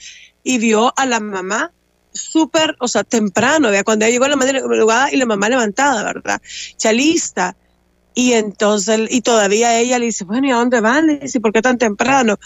y 0.44 0.58
vio 0.58 0.92
a 0.98 1.06
la 1.06 1.18
mamá 1.18 1.72
súper, 2.12 2.76
o 2.78 2.88
sea, 2.88 3.04
temprano, 3.04 3.68
¿verdad? 3.68 3.84
cuando 3.84 4.04
ella 4.04 4.12
llegó 4.12 4.26
a 4.26 4.28
la 4.28 4.36
madrugada 4.36 5.10
y 5.10 5.16
la 5.16 5.24
mamá 5.24 5.48
levantada, 5.48 6.04
¿verdad? 6.04 6.42
Chalista. 6.76 7.56
Y 8.14 8.32
entonces, 8.32 9.00
y 9.10 9.20
todavía 9.20 9.78
ella 9.78 9.98
le 9.98 10.06
dice, 10.06 10.24
bueno, 10.24 10.48
¿y 10.48 10.50
a 10.50 10.56
dónde 10.56 10.80
van? 10.80 11.06
Le 11.06 11.18
dice, 11.18 11.40
¿por 11.40 11.52
qué 11.52 11.62
tan 11.62 11.78
temprano? 11.78 12.36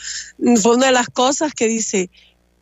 Fue 0.60 0.76
una 0.76 0.86
de 0.86 0.92
las 0.92 1.08
cosas 1.08 1.54
que 1.54 1.66
dice, 1.66 2.10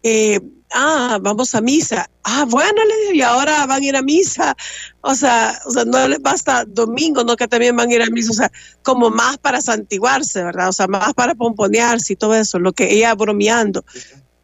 eh, 0.03 0.41
ah, 0.73 1.19
vamos 1.21 1.55
a 1.55 1.61
misa. 1.61 2.09
Ah, 2.23 2.45
bueno, 2.49 2.85
le 2.85 3.01
digo, 3.01 3.13
y 3.15 3.23
ahora 3.23 3.67
van 3.67 3.83
a 3.83 3.85
ir 3.85 3.97
a 3.97 4.03
misa. 4.03 4.57
O 5.01 5.15
sea, 5.15 5.59
o 5.67 5.71
sea, 5.71 5.85
no 5.85 6.07
les 6.09 6.21
basta 6.21 6.65
domingo, 6.65 7.25
no 7.25 7.37
que 7.37 7.49
también 7.49 7.77
van 7.77 7.91
a 7.91 7.95
ir 7.95 8.03
a 8.03 8.11
misa, 8.11 8.31
o 8.31 8.35
sea, 8.35 8.53
como 8.83 9.11
más 9.11 9.39
para 9.39 9.61
santiguarse, 9.61 10.43
¿verdad? 10.43 10.69
O 10.69 10.73
sea, 10.73 10.87
más 10.87 11.13
para 11.15 11.35
pomponearse 11.35 12.13
y 12.13 12.17
todo 12.17 12.35
eso, 12.35 12.59
lo 12.59 12.73
que 12.73 12.93
ella 12.93 13.15
bromeando, 13.15 13.85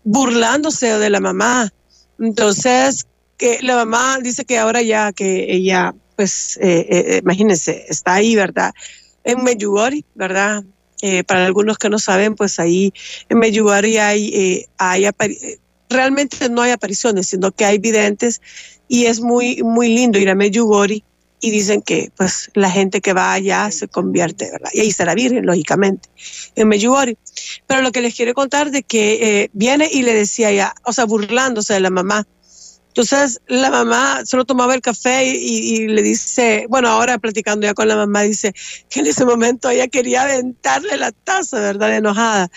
burlándose 0.04 0.98
de 0.98 1.10
la 1.10 1.20
mamá. 1.20 1.72
Entonces, 2.18 3.06
que 3.36 3.58
la 3.62 3.76
mamá 3.76 4.18
dice 4.22 4.44
que 4.44 4.58
ahora 4.58 4.82
ya 4.82 5.12
que 5.12 5.52
ella, 5.52 5.94
pues, 6.16 6.58
eh, 6.60 6.86
eh, 6.88 7.20
imagínense, 7.22 7.84
está 7.88 8.14
ahí, 8.14 8.34
¿verdad? 8.34 8.72
En 9.24 9.44
Meyugori, 9.44 10.04
¿verdad? 10.14 10.64
Eh, 11.02 11.24
para 11.24 11.44
algunos 11.44 11.78
que 11.78 11.90
no 11.90 11.98
saben, 11.98 12.34
pues 12.34 12.58
ahí 12.58 12.92
en 13.28 13.38
Meyugori 13.38 13.98
hay, 13.98 14.66
hay 14.78 15.06
realmente 15.90 16.48
no 16.48 16.62
hay 16.62 16.72
apariciones, 16.72 17.28
sino 17.28 17.52
que 17.52 17.64
hay 17.64 17.78
videntes 17.78 18.40
y 18.88 19.06
es 19.06 19.20
muy, 19.20 19.62
muy 19.62 19.88
lindo 19.88 20.18
ir 20.18 20.30
a 20.30 20.34
Meyugori 20.34 21.04
y 21.40 21.50
dicen 21.50 21.82
que 21.82 22.10
pues 22.16 22.50
la 22.54 22.70
gente 22.70 23.00
que 23.00 23.12
va 23.12 23.32
allá 23.32 23.70
se 23.70 23.88
convierte, 23.88 24.50
¿verdad? 24.50 24.70
Y 24.72 24.80
ahí 24.80 24.88
está 24.88 25.04
la 25.04 25.14
Virgen, 25.14 25.44
lógicamente, 25.44 26.08
en 26.54 26.68
Meyugori. 26.68 27.18
Pero 27.66 27.82
lo 27.82 27.92
que 27.92 28.00
les 28.00 28.14
quiero 28.14 28.34
contar 28.34 28.70
de 28.70 28.82
que 28.82 29.42
eh, 29.42 29.50
viene 29.52 29.88
y 29.92 30.02
le 30.02 30.14
decía 30.14 30.50
ya, 30.50 30.74
o 30.84 30.92
sea, 30.92 31.04
burlándose 31.04 31.74
de 31.74 31.80
la 31.80 31.90
mamá. 31.90 32.26
Entonces 32.96 33.42
la 33.46 33.70
mamá 33.70 34.24
solo 34.24 34.46
tomaba 34.46 34.74
el 34.74 34.80
café 34.80 35.26
y, 35.26 35.86
le 35.86 36.00
dice, 36.00 36.64
bueno, 36.70 36.88
ahora 36.88 37.18
platicando 37.18 37.66
ya 37.66 37.74
con 37.74 37.88
la 37.88 37.96
mamá, 37.96 38.22
dice 38.22 38.54
que 38.88 39.00
en 39.00 39.06
ese 39.06 39.26
momento 39.26 39.68
ella 39.68 39.86
quería 39.86 40.22
aventarle 40.22 40.96
la 40.96 41.12
taza, 41.12 41.60
¿verdad? 41.60 41.94
Enojada. 41.94 42.50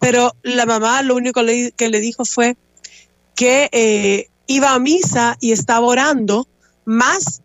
Pero 0.00 0.34
la 0.42 0.66
mamá 0.66 1.00
lo 1.02 1.14
único 1.14 1.42
que 1.76 1.88
le 1.88 2.00
dijo 2.00 2.24
fue 2.24 2.56
que 3.36 3.68
eh, 3.70 4.26
iba 4.48 4.74
a 4.74 4.80
misa 4.80 5.36
y 5.40 5.52
estaba 5.52 5.86
orando 5.86 6.48
más 6.84 7.42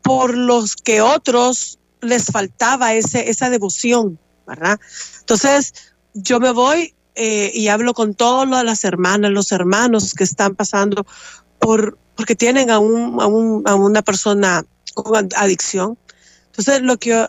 por 0.00 0.34
los 0.34 0.76
que 0.76 1.02
otros 1.02 1.78
les 2.00 2.24
faltaba 2.24 2.94
ese, 2.94 3.28
esa 3.28 3.50
devoción, 3.50 4.18
¿verdad? 4.46 4.80
Entonces, 5.20 5.74
yo 6.14 6.40
me 6.40 6.52
voy 6.52 6.94
eh, 7.14 7.50
y 7.54 7.68
hablo 7.68 7.92
con 7.92 8.14
todas 8.14 8.64
las 8.64 8.84
hermanas, 8.84 9.30
los 9.32 9.52
hermanos 9.52 10.14
que 10.14 10.24
están 10.24 10.54
pasando 10.54 11.06
por, 11.60 11.98
porque 12.16 12.34
tienen 12.34 12.70
a, 12.70 12.78
un, 12.78 13.20
a, 13.20 13.26
un, 13.26 13.62
a 13.66 13.74
una 13.76 14.02
persona 14.02 14.64
con 14.94 15.28
adicción. 15.36 15.96
Entonces, 16.46 16.82
lo 16.82 16.98
que 16.98 17.26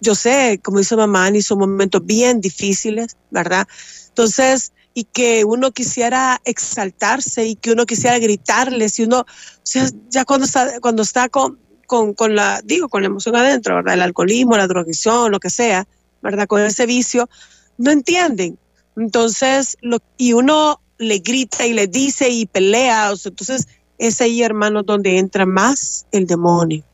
yo, 0.00 0.14
sé, 0.14 0.60
como 0.62 0.78
dice 0.78 0.96
mamá, 0.96 1.30
ni 1.30 1.42
son 1.42 1.58
momentos 1.58 2.04
bien 2.04 2.40
difíciles, 2.40 3.16
¿verdad? 3.30 3.66
Entonces, 4.08 4.72
y 4.94 5.04
que 5.04 5.44
uno 5.44 5.72
quisiera 5.72 6.40
exaltarse 6.44 7.46
y 7.46 7.56
que 7.56 7.72
uno 7.72 7.84
quisiera 7.84 8.18
gritarle, 8.18 8.88
si 8.88 9.02
uno, 9.02 9.20
o 9.20 9.26
sea, 9.62 9.88
ya 10.08 10.24
cuando 10.24 10.46
está, 10.46 10.80
cuando 10.80 11.02
está 11.02 11.28
con, 11.28 11.58
con, 11.86 12.14
con 12.14 12.34
la, 12.34 12.60
digo, 12.64 12.88
con 12.88 13.02
la 13.02 13.08
emoción 13.08 13.34
adentro, 13.34 13.74
¿verdad? 13.76 13.94
El 13.94 14.02
alcoholismo, 14.02 14.56
la 14.56 14.68
drogadicción, 14.68 15.32
lo 15.32 15.40
que 15.40 15.50
sea, 15.50 15.86
¿verdad? 16.22 16.46
Con 16.46 16.62
ese 16.62 16.86
vicio, 16.86 17.28
no 17.76 17.90
entienden. 17.90 18.58
Entonces, 18.96 19.76
lo, 19.80 19.98
y 20.16 20.32
uno 20.32 20.80
le 20.98 21.18
grita 21.18 21.66
y 21.66 21.72
le 21.72 21.86
dice 21.86 22.28
y 22.28 22.46
pelea. 22.46 23.12
entonces, 23.24 23.68
es 23.98 24.20
ahí, 24.20 24.42
hermano, 24.42 24.82
donde 24.82 25.18
entra 25.18 25.46
más 25.46 26.06
el 26.12 26.26
demonio. 26.26 26.84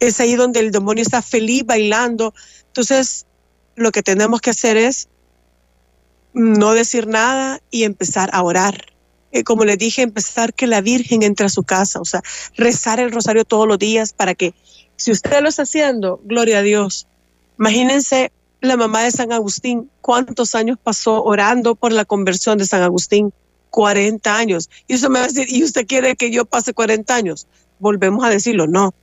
Es 0.00 0.20
ahí 0.20 0.34
donde 0.36 0.60
el 0.60 0.70
demonio 0.70 1.02
está 1.02 1.22
feliz 1.22 1.64
bailando. 1.64 2.34
Entonces, 2.66 3.26
lo 3.74 3.90
que 3.92 4.02
tenemos 4.02 4.40
que 4.40 4.50
hacer 4.50 4.76
es 4.76 5.08
no 6.32 6.74
decir 6.74 7.06
nada 7.06 7.60
y 7.70 7.84
empezar 7.84 8.30
a 8.32 8.42
orar. 8.42 8.92
Eh, 9.32 9.44
como 9.44 9.64
les 9.64 9.78
dije, 9.78 10.02
empezar 10.02 10.54
que 10.54 10.66
la 10.66 10.80
Virgen 10.80 11.22
entre 11.22 11.46
a 11.46 11.50
su 11.50 11.62
casa, 11.62 12.00
o 12.00 12.04
sea, 12.04 12.22
rezar 12.56 12.98
el 13.00 13.12
rosario 13.12 13.44
todos 13.44 13.68
los 13.68 13.78
días 13.78 14.12
para 14.12 14.34
que, 14.34 14.54
si 14.96 15.10
usted 15.10 15.42
lo 15.42 15.48
está 15.48 15.62
haciendo, 15.62 16.20
gloria 16.24 16.58
a 16.58 16.62
Dios. 16.62 17.06
Imagínense 17.58 18.32
la 18.60 18.76
mamá 18.76 19.02
de 19.02 19.10
San 19.10 19.32
Agustín, 19.32 19.90
cuántos 20.00 20.54
años 20.54 20.78
pasó 20.82 21.22
orando 21.22 21.74
por 21.74 21.92
la 21.92 22.04
conversión 22.04 22.58
de 22.58 22.66
San 22.66 22.82
Agustín. 22.82 23.32
40 23.70 24.36
años. 24.36 24.70
Y 24.86 24.94
eso 24.94 25.08
me 25.10 25.18
va 25.18 25.26
a 25.26 25.28
decir, 25.28 25.46
¿y 25.48 25.64
usted 25.64 25.86
quiere 25.86 26.16
que 26.16 26.30
yo 26.30 26.44
pase 26.44 26.74
40 26.74 27.14
años? 27.14 27.46
Volvemos 27.78 28.24
a 28.24 28.30
decirlo, 28.30 28.66
no. 28.66 28.94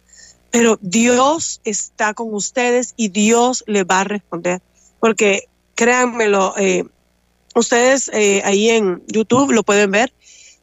Pero 0.52 0.78
Dios 0.82 1.62
está 1.64 2.14
con 2.14 2.34
ustedes 2.34 2.94
y 2.96 3.10
Dios 3.10 3.64
le 3.68 3.84
va 3.84 4.02
a 4.02 4.04
responder. 4.06 4.62
Porque 5.00 5.48
créanmelo, 5.76 6.54
eh, 6.58 6.86
ustedes 7.56 8.10
eh, 8.14 8.42
ahí 8.46 8.70
en 8.70 9.04
YouTube 9.08 9.52
lo 9.52 9.64
pueden 9.64 9.92
ver. 9.92 10.14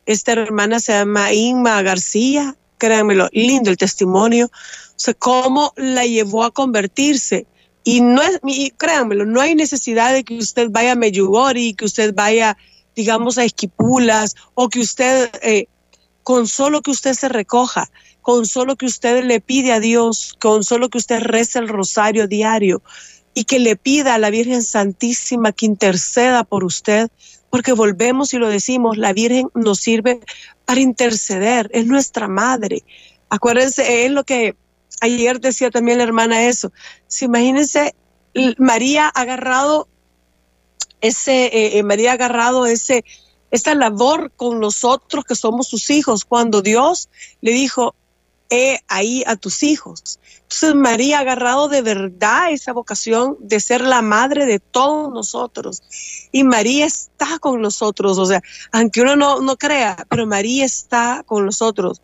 Esta 0.07 0.33
hermana 0.33 0.81
se 0.81 0.93
llama 0.93 1.33
Inma 1.33 1.83
García. 1.83 2.57
Créanmelo, 2.79 3.29
lindo 3.33 3.71
el 3.71 3.77
testimonio. 3.77 4.47
O 4.47 4.95
sea, 4.97 5.15
cómo 5.15 5.73
la 5.77 6.05
llevó 6.07 6.45
a 6.45 6.51
convertirse 6.51 7.47
y 7.85 8.01
no 8.01 8.23
es, 8.23 8.41
créanmelo, 8.77 9.27
no 9.27 9.41
hay 9.41 9.55
necesidad 9.55 10.13
de 10.13 10.25
que 10.25 10.35
usted 10.39 10.69
vaya 10.71 10.93
a 10.93 10.97
Meyugori, 10.97 11.75
que 11.75 11.85
usted 11.85 12.15
vaya, 12.15 12.57
digamos, 12.95 13.39
a 13.39 13.45
Esquipulas, 13.45 14.35
o 14.55 14.69
que 14.69 14.81
usted, 14.81 15.31
eh, 15.43 15.67
con 16.23 16.47
solo 16.47 16.83
que 16.83 16.91
usted 16.91 17.15
se 17.15 17.29
recoja, 17.29 17.91
con 18.21 18.47
solo 18.47 18.77
que 18.77 18.87
usted 18.87 19.25
le 19.25 19.41
pide 19.41 19.73
a 19.73 19.81
Dios, 19.81 20.37
con 20.41 20.63
solo 20.63 20.89
que 20.89 20.99
usted 20.99 21.21
reza 21.21 21.59
el 21.59 21.69
rosario 21.69 22.29
diario 22.29 22.83
y 23.35 23.45
que 23.45 23.59
le 23.59 23.77
pida 23.77 24.15
a 24.15 24.19
la 24.19 24.31
Virgen 24.31 24.63
Santísima 24.63 25.53
que 25.53 25.67
interceda 25.67 26.45
por 26.45 26.65
usted, 26.65 27.11
porque 27.51 27.73
volvemos 27.73 28.33
y 28.33 28.39
lo 28.39 28.49
decimos, 28.49 28.97
la 28.97 29.13
Virgen 29.13 29.49
nos 29.55 29.81
sirve 29.81 30.21
para 30.65 30.81
interceder, 30.81 31.69
es 31.73 31.87
nuestra 31.87 32.29
madre. 32.29 32.85
Acuérdense, 33.29 34.07
es 34.07 34.11
lo 34.11 34.25
que 34.25 34.55
ayer 35.01 35.41
decía 35.41 35.71
también 35.71 35.99
la 35.99 36.05
hermana 36.05 36.45
eso. 36.45 36.73
Si 37.09 37.25
imagínense, 37.25 37.95
María 38.59 39.09
agarrado 39.09 39.89
ese, 41.03 41.47
eh, 41.47 41.79
eh, 41.79 41.83
María 41.83 42.13
agarrado 42.13 42.65
ese, 42.65 43.05
esa 43.51 43.75
labor 43.75 44.33
con 44.35 44.61
nosotros 44.61 45.25
que 45.27 45.35
somos 45.35 45.69
sus 45.69 45.91
hijos, 45.91 46.25
cuando 46.25 46.63
Dios 46.63 47.11
le 47.43 47.53
dijo, 47.53 47.95
he 48.49 48.81
ahí 48.89 49.25
a 49.27 49.37
tus 49.37 49.63
hijos. 49.63 50.19
Entonces 50.43 50.75
María 50.75 51.19
ha 51.19 51.21
agarrado 51.23 51.69
de 51.69 51.81
verdad 51.81 52.53
esa 52.53 52.73
vocación 52.73 53.37
de 53.41 53.61
ser 53.61 53.81
la 53.81 54.03
madre 54.03 54.45
de 54.45 54.59
todos 54.59 55.13
nosotros. 55.13 55.83
Y 56.31 56.45
María 56.45 56.87
está 56.87 57.39
con 57.39 57.63
nosotros, 57.63 58.19
o 58.19 58.27
sea, 58.27 58.43
aunque 58.71 59.01
uno 59.01 59.17
no, 59.17 59.41
no 59.41 59.57
crea, 59.57 60.07
pero 60.09 60.27
María 60.27 60.65
está 60.67 61.23
con 61.27 61.47
nosotros. 61.47 62.03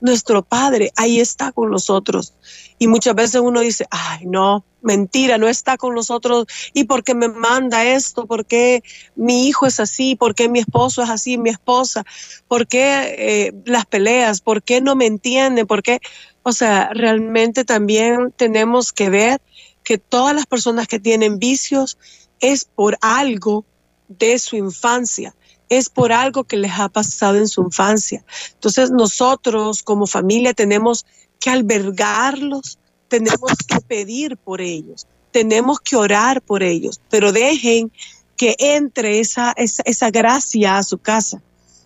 Nuestro 0.00 0.42
Padre 0.42 0.92
ahí 0.96 1.20
está 1.20 1.52
con 1.52 1.70
nosotros. 1.70 2.34
Y 2.78 2.86
muchas 2.86 3.14
veces 3.14 3.40
uno 3.40 3.60
dice, 3.60 3.86
ay, 3.90 4.26
no, 4.26 4.64
mentira, 4.82 5.38
no 5.38 5.48
está 5.48 5.76
con 5.76 5.94
nosotros. 5.94 6.46
¿Y 6.72 6.84
por 6.84 7.04
qué 7.04 7.14
me 7.14 7.28
manda 7.28 7.84
esto? 7.84 8.26
¿Por 8.26 8.46
qué 8.46 8.82
mi 9.14 9.46
hijo 9.46 9.66
es 9.66 9.80
así? 9.80 10.16
¿Por 10.16 10.34
qué 10.34 10.48
mi 10.48 10.60
esposo 10.60 11.02
es 11.02 11.10
así? 11.10 11.38
Mi 11.38 11.50
esposa. 11.50 12.04
¿Por 12.48 12.66
qué 12.66 13.14
eh, 13.18 13.54
las 13.64 13.86
peleas? 13.86 14.40
¿Por 14.40 14.62
qué 14.62 14.80
no 14.80 14.96
me 14.96 15.06
entienden? 15.06 15.66
¿Por 15.66 15.82
qué? 15.82 16.00
O 16.42 16.52
sea, 16.52 16.90
realmente 16.92 17.64
también 17.64 18.32
tenemos 18.36 18.92
que 18.92 19.10
ver 19.10 19.40
que 19.82 19.98
todas 19.98 20.34
las 20.34 20.46
personas 20.46 20.88
que 20.88 20.98
tienen 20.98 21.38
vicios 21.38 21.98
es 22.40 22.64
por 22.64 22.98
algo 23.00 23.64
de 24.08 24.38
su 24.38 24.56
infancia 24.56 25.34
es 25.68 25.88
por 25.88 26.12
algo 26.12 26.44
que 26.44 26.56
les 26.56 26.72
ha 26.78 26.88
pasado 26.88 27.36
en 27.36 27.48
su 27.48 27.62
infancia. 27.62 28.24
Entonces 28.54 28.90
nosotros 28.90 29.82
como 29.82 30.06
familia 30.06 30.54
tenemos 30.54 31.04
que 31.40 31.50
albergarlos, 31.50 32.78
tenemos 33.08 33.52
que 33.66 33.80
pedir 33.80 34.36
por 34.36 34.60
ellos, 34.60 35.06
tenemos 35.30 35.80
que 35.80 35.96
orar 35.96 36.42
por 36.42 36.62
ellos, 36.62 37.00
pero 37.10 37.32
dejen 37.32 37.90
que 38.36 38.54
entre 38.58 39.20
esa, 39.20 39.54
esa, 39.56 40.10
gracia 40.10 40.78
a 40.78 40.82
su 40.82 40.98
casa. 40.98 41.38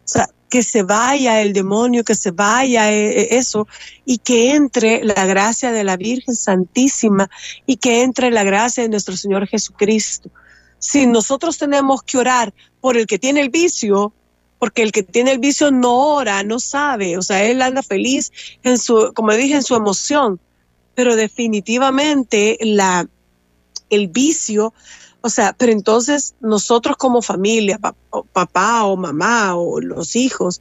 O 0.05 0.09
sea, 0.09 0.28
que 0.49 0.64
se 0.64 0.83
vaya 0.83 1.41
el 1.41 1.53
demonio, 1.53 2.03
que 2.03 2.16
se 2.16 2.33
vaya 2.33 2.93
eh, 2.93 3.20
eh, 3.20 3.28
eso 3.37 3.68
y 4.05 4.18
que 4.18 4.53
entre 4.53 5.05
la 5.05 5.24
gracia 5.24 5.70
de 5.70 5.85
la 5.85 5.97
Virgen 5.97 6.35
Santísima 6.35 7.31
y 7.66 7.76
que 7.76 8.03
entre 8.03 8.33
la 8.33 8.43
gracia 8.43 8.83
de 8.83 8.89
nuestro 8.89 9.16
Señor 9.16 9.47
Jesucristo. 9.47 10.28
Si 10.81 11.07
nosotros 11.07 11.59
tenemos 11.59 12.03
que 12.03 12.18
orar 12.18 12.53
por 12.81 12.97
el 12.97 13.07
que 13.07 13.18
tiene 13.18 13.43
el 13.43 13.51
vicio, 13.51 14.12
porque 14.59 14.83
el 14.83 14.93
que 14.93 15.03
tiene 15.03 15.33
el 15.33 15.39
vicio 15.39 15.70
no 15.70 16.14
ora, 16.14 16.43
no 16.43 16.59
sabe, 16.59 17.16
o 17.16 17.22
sea, 17.22 17.45
él 17.45 17.62
anda 17.62 17.83
feliz 17.83 18.33
en 18.62 18.78
su, 18.78 19.12
como 19.14 19.33
dije, 19.33 19.55
en 19.55 19.62
su 19.62 19.74
emoción, 19.74 20.41
pero 20.95 21.16
definitivamente 21.16 22.59
la, 22.61 23.09
el 23.89 24.09
vicio, 24.09 24.74
o 25.22 25.31
sea, 25.31 25.55
pero 25.57 25.72
entonces 25.72 26.35
nosotros 26.41 26.97
como 26.97 27.22
familia, 27.22 27.78
papá 28.33 28.85
o 28.85 28.97
mamá 28.97 29.57
o 29.57 29.81
los 29.81 30.16
hijos, 30.16 30.61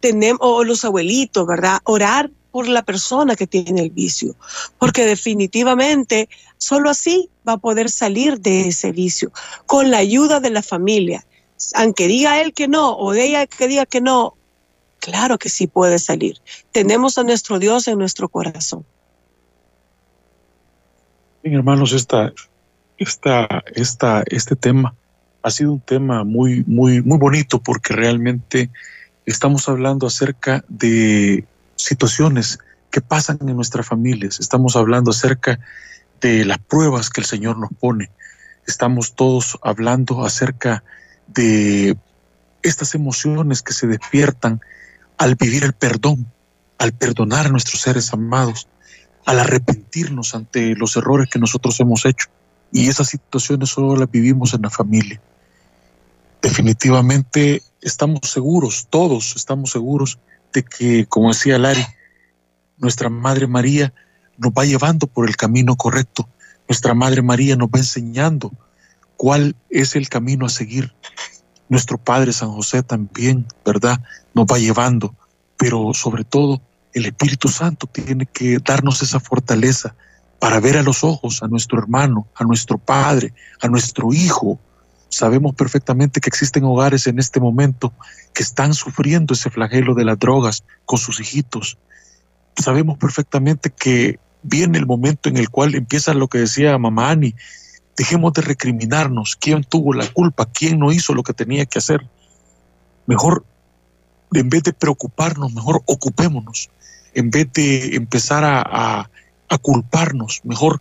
tenemos, 0.00 0.38
o 0.42 0.64
los 0.64 0.84
abuelitos, 0.84 1.46
¿verdad? 1.46 1.78
Orar 1.84 2.30
por 2.52 2.68
la 2.68 2.82
persona 2.82 3.34
que 3.34 3.48
tiene 3.48 3.82
el 3.82 3.90
vicio, 3.90 4.36
porque 4.78 5.04
definitivamente 5.06 6.28
solo 6.56 6.88
así 6.88 7.30
va 7.46 7.54
a 7.54 7.58
poder 7.58 7.90
salir 7.90 8.40
de 8.40 8.68
ese 8.68 8.92
vicio, 8.92 9.32
con 9.66 9.90
la 9.90 9.98
ayuda 9.98 10.40
de 10.40 10.50
la 10.50 10.62
familia. 10.62 11.24
Aunque 11.74 12.08
diga 12.08 12.40
él 12.40 12.52
que 12.52 12.68
no 12.68 12.96
o 12.96 13.12
de 13.12 13.24
ella 13.24 13.46
que 13.46 13.68
diga 13.68 13.86
que 13.86 14.00
no, 14.00 14.34
claro 14.98 15.38
que 15.38 15.48
sí 15.48 15.66
puede 15.66 15.98
salir. 15.98 16.38
Tenemos 16.72 17.18
a 17.18 17.24
nuestro 17.24 17.58
Dios 17.58 17.88
en 17.88 17.98
nuestro 17.98 18.28
corazón. 18.28 18.84
Bien, 21.42 21.56
hermanos, 21.56 21.92
esta, 21.92 22.32
esta, 22.96 23.62
esta, 23.74 24.24
este 24.26 24.56
tema 24.56 24.94
ha 25.42 25.50
sido 25.50 25.72
un 25.72 25.80
tema 25.80 26.24
muy, 26.24 26.64
muy, 26.66 27.02
muy 27.02 27.18
bonito 27.18 27.58
porque 27.58 27.92
realmente 27.92 28.70
estamos 29.26 29.68
hablando 29.68 30.06
acerca 30.06 30.64
de 30.68 31.44
situaciones 31.76 32.58
que 32.90 33.02
pasan 33.02 33.38
en 33.42 33.54
nuestras 33.54 33.86
familias. 33.86 34.40
Estamos 34.40 34.74
hablando 34.74 35.10
acerca 35.10 35.52
de 35.52 35.58
las 36.22 36.58
pruebas 36.58 37.10
que 37.10 37.20
el 37.20 37.26
Señor 37.26 37.58
nos 37.58 37.70
pone. 37.78 38.10
Estamos 38.66 39.14
todos 39.14 39.58
hablando 39.62 40.24
acerca 40.24 40.82
de 41.26 41.96
estas 42.62 42.94
emociones 42.94 43.62
que 43.62 43.74
se 43.74 43.86
despiertan 43.86 44.60
al 45.18 45.34
vivir 45.34 45.64
el 45.64 45.74
perdón, 45.74 46.26
al 46.78 46.92
perdonar 46.92 47.46
a 47.46 47.50
nuestros 47.50 47.82
seres 47.82 48.12
amados, 48.12 48.68
al 49.26 49.38
arrepentirnos 49.38 50.34
ante 50.34 50.74
los 50.76 50.96
errores 50.96 51.28
que 51.28 51.38
nosotros 51.38 51.78
hemos 51.80 52.06
hecho. 52.06 52.28
Y 52.72 52.88
esas 52.88 53.08
situaciones 53.08 53.68
solo 53.68 53.96
las 53.96 54.10
vivimos 54.10 54.54
en 54.54 54.62
la 54.62 54.70
familia. 54.70 55.20
Definitivamente 56.40 57.62
estamos 57.82 58.20
seguros, 58.22 58.86
todos 58.90 59.36
estamos 59.36 59.70
seguros 59.70 60.18
que, 60.62 61.06
como 61.06 61.28
decía 61.28 61.58
Lari, 61.58 61.84
nuestra 62.78 63.08
Madre 63.08 63.46
María 63.46 63.92
nos 64.38 64.52
va 64.52 64.64
llevando 64.64 65.06
por 65.06 65.28
el 65.28 65.36
camino 65.36 65.76
correcto. 65.76 66.28
Nuestra 66.68 66.94
Madre 66.94 67.22
María 67.22 67.56
nos 67.56 67.68
va 67.68 67.78
enseñando 67.78 68.52
cuál 69.16 69.54
es 69.70 69.96
el 69.96 70.08
camino 70.08 70.46
a 70.46 70.50
seguir. 70.50 70.94
Nuestro 71.68 71.98
Padre 71.98 72.32
San 72.32 72.50
José 72.50 72.82
también, 72.82 73.46
¿verdad? 73.64 74.00
Nos 74.34 74.46
va 74.46 74.58
llevando, 74.58 75.14
pero 75.56 75.92
sobre 75.94 76.24
todo 76.24 76.60
el 76.92 77.06
Espíritu 77.06 77.48
Santo 77.48 77.86
tiene 77.86 78.26
que 78.26 78.58
darnos 78.58 79.02
esa 79.02 79.20
fortaleza 79.20 79.94
para 80.38 80.60
ver 80.60 80.76
a 80.76 80.82
los 80.82 81.04
ojos 81.04 81.42
a 81.42 81.48
nuestro 81.48 81.78
hermano, 81.78 82.28
a 82.34 82.44
nuestro 82.44 82.78
Padre, 82.78 83.32
a 83.60 83.68
nuestro 83.68 84.12
Hijo, 84.12 84.58
Sabemos 85.14 85.54
perfectamente 85.54 86.20
que 86.20 86.28
existen 86.28 86.64
hogares 86.64 87.06
en 87.06 87.20
este 87.20 87.38
momento 87.38 87.92
que 88.32 88.42
están 88.42 88.74
sufriendo 88.74 89.34
ese 89.34 89.48
flagelo 89.48 89.94
de 89.94 90.04
las 90.04 90.18
drogas 90.18 90.64
con 90.86 90.98
sus 90.98 91.20
hijitos. 91.20 91.78
Sabemos 92.56 92.98
perfectamente 92.98 93.70
que 93.70 94.18
viene 94.42 94.78
el 94.78 94.86
momento 94.86 95.28
en 95.28 95.36
el 95.36 95.50
cual 95.50 95.74
empieza 95.74 96.14
lo 96.14 96.28
que 96.28 96.38
decía 96.38 96.78
mamá 96.78 97.10
Ani, 97.10 97.34
dejemos 97.96 98.32
de 98.32 98.42
recriminarnos 98.42 99.36
quién 99.36 99.64
tuvo 99.64 99.94
la 99.94 100.06
culpa, 100.06 100.46
quién 100.46 100.78
no 100.78 100.92
hizo 100.92 101.14
lo 101.14 101.22
que 101.22 101.32
tenía 101.32 101.66
que 101.66 101.78
hacer. 101.78 102.06
Mejor, 103.06 103.44
en 104.32 104.48
vez 104.48 104.62
de 104.62 104.72
preocuparnos, 104.72 105.52
mejor 105.52 105.82
ocupémonos. 105.86 106.70
En 107.14 107.30
vez 107.30 107.52
de 107.52 107.94
empezar 107.96 108.44
a, 108.44 109.08
a 109.48 109.58
culparnos, 109.58 110.40
mejor 110.44 110.80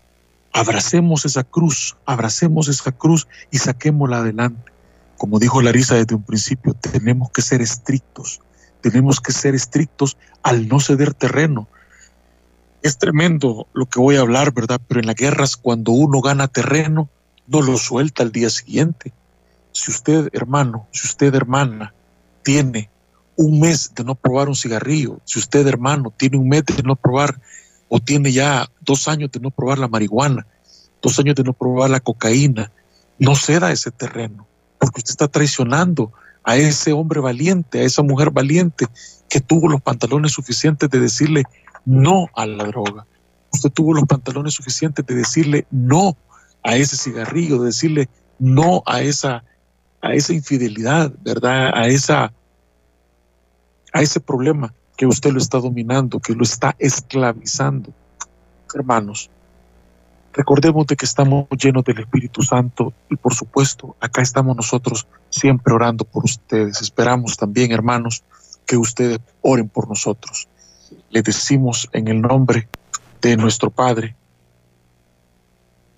abracemos 0.52 1.26
esa 1.26 1.44
cruz, 1.44 1.96
abracemos 2.06 2.68
esa 2.68 2.92
cruz 2.92 3.28
y 3.52 3.58
saquémosla 3.58 4.18
adelante. 4.18 4.72
Como 5.18 5.40
dijo 5.40 5.62
Larisa 5.62 5.96
desde 5.96 6.16
un 6.16 6.24
principio, 6.24 6.74
tenemos 6.74 7.32
que 7.32 7.42
ser 7.42 7.62
estrictos, 7.62 8.42
tenemos 8.84 9.22
que 9.22 9.32
ser 9.32 9.56
estrictos 9.56 10.18
al 10.44 10.68
no 10.68 10.82
ceder 10.82 11.14
terreno. 11.14 11.70
Es 12.82 12.98
tremendo 12.98 13.66
lo 13.74 13.86
que 13.86 14.02
voy 14.02 14.18
a 14.18 14.20
hablar, 14.20 14.54
¿verdad? 14.54 14.82
Pero 14.86 15.00
en 15.00 15.08
las 15.08 15.16
guerras, 15.16 15.56
cuando 15.56 15.94
uno 15.94 16.20
gana 16.20 16.50
terreno, 16.50 17.10
no 17.48 17.62
lo 17.62 17.78
suelta 17.78 18.24
al 18.24 18.34
día 18.34 18.50
siguiente. 18.50 19.14
Si 19.72 19.90
usted, 19.90 20.30
hermano, 20.34 20.86
si 20.92 21.08
usted, 21.08 21.34
hermana, 21.34 21.94
tiene 22.44 22.90
un 23.38 23.62
mes 23.62 23.94
de 23.96 24.04
no 24.04 24.16
probar 24.16 24.50
un 24.50 24.56
cigarrillo, 24.56 25.22
si 25.24 25.40
usted, 25.40 25.66
hermano, 25.66 26.14
tiene 26.16 26.38
un 26.38 26.50
mes 26.50 26.66
de 26.66 26.84
no 26.84 26.98
probar 26.98 27.40
o 27.88 28.02
tiene 28.02 28.34
ya 28.34 28.70
dos 28.82 29.08
años 29.08 29.32
de 29.32 29.40
no 29.40 29.50
probar 29.50 29.80
la 29.80 29.88
marihuana, 29.88 30.46
dos 31.02 31.18
años 31.20 31.36
de 31.36 31.44
no 31.44 31.54
probar 31.54 31.90
la 31.90 32.02
cocaína, 32.02 32.70
no 33.18 33.34
ceda 33.36 33.72
ese 33.72 33.92
terreno, 33.92 34.46
porque 34.78 35.00
usted 35.00 35.12
está 35.12 35.30
traicionando 35.30 36.12
a 36.44 36.58
ese 36.58 36.94
hombre 36.94 37.20
valiente, 37.20 37.80
a 37.80 37.84
esa 37.84 38.04
mujer 38.04 38.32
valiente 38.32 38.88
que 39.30 39.40
tuvo 39.40 39.70
los 39.70 39.82
pantalones 39.82 40.34
suficientes 40.34 40.90
de 40.90 41.00
decirle 41.00 41.44
no 41.86 42.28
a 42.36 42.46
la 42.46 42.66
droga. 42.66 43.06
Usted 43.52 43.72
tuvo 43.72 43.94
los 43.94 44.06
pantalones 44.06 44.54
suficientes 44.54 45.06
de 45.06 45.16
decirle 45.16 45.66
no 45.72 46.18
a 46.64 46.76
ese 46.76 46.98
cigarrillo, 46.98 47.60
de 47.60 47.68
decirle 47.68 48.10
no 48.40 48.84
a 48.86 49.02
esa, 49.02 49.44
a 50.02 50.14
esa 50.14 50.34
infidelidad, 50.34 51.14
¿verdad? 51.24 51.72
A, 51.74 51.88
esa, 51.88 52.34
a 53.94 54.02
ese 54.02 54.20
problema 54.20 54.74
que 54.98 55.06
usted 55.06 55.32
lo 55.32 55.40
está 55.40 55.60
dominando, 55.60 56.20
que 56.20 56.34
lo 56.34 56.44
está 56.44 56.76
esclavizando. 56.80 57.94
Hermanos, 58.74 59.30
recordemos 60.34 60.88
de 60.88 60.96
que 60.96 61.06
estamos 61.06 61.48
llenos 61.52 61.84
del 61.84 62.00
Espíritu 62.00 62.42
Santo 62.42 62.94
y 63.10 63.16
por 63.16 63.34
supuesto 63.34 63.96
acá 64.00 64.22
estamos 64.22 64.56
nosotros 64.56 65.08
siempre 65.34 65.74
orando 65.74 66.06
por 66.06 66.24
ustedes. 66.26 66.82
Esperamos 66.82 67.36
también, 67.38 67.72
hermanos, 67.72 68.24
que 68.66 68.78
ustedes 68.78 69.20
oren 69.42 69.68
por 69.68 69.90
nosotros. 69.90 70.48
Le 71.10 71.22
decimos 71.22 71.90
en 71.92 72.08
el 72.08 72.22
nombre 72.22 72.68
de 73.22 73.36
nuestro 73.36 73.70
Padre 73.72 74.16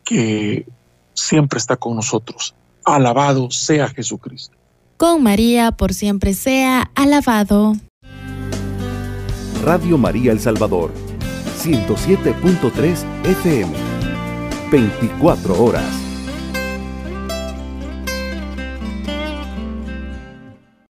que 0.04 0.66
siempre 1.14 1.58
está 1.58 1.76
con 1.76 1.96
nosotros. 1.96 2.56
Alabado 2.86 3.52
sea 3.52 3.90
Jesucristo. 3.90 4.56
Con 4.98 5.24
María 5.24 5.72
por 5.72 5.94
siempre 5.94 6.34
sea 6.34 6.90
alabado. 6.96 7.74
Radio 9.64 9.98
María 9.98 10.32
El 10.32 10.40
Salvador, 10.40 10.92
107.3 11.64 13.04
FM, 13.26 13.74
24 14.72 15.64
horas. 15.64 16.05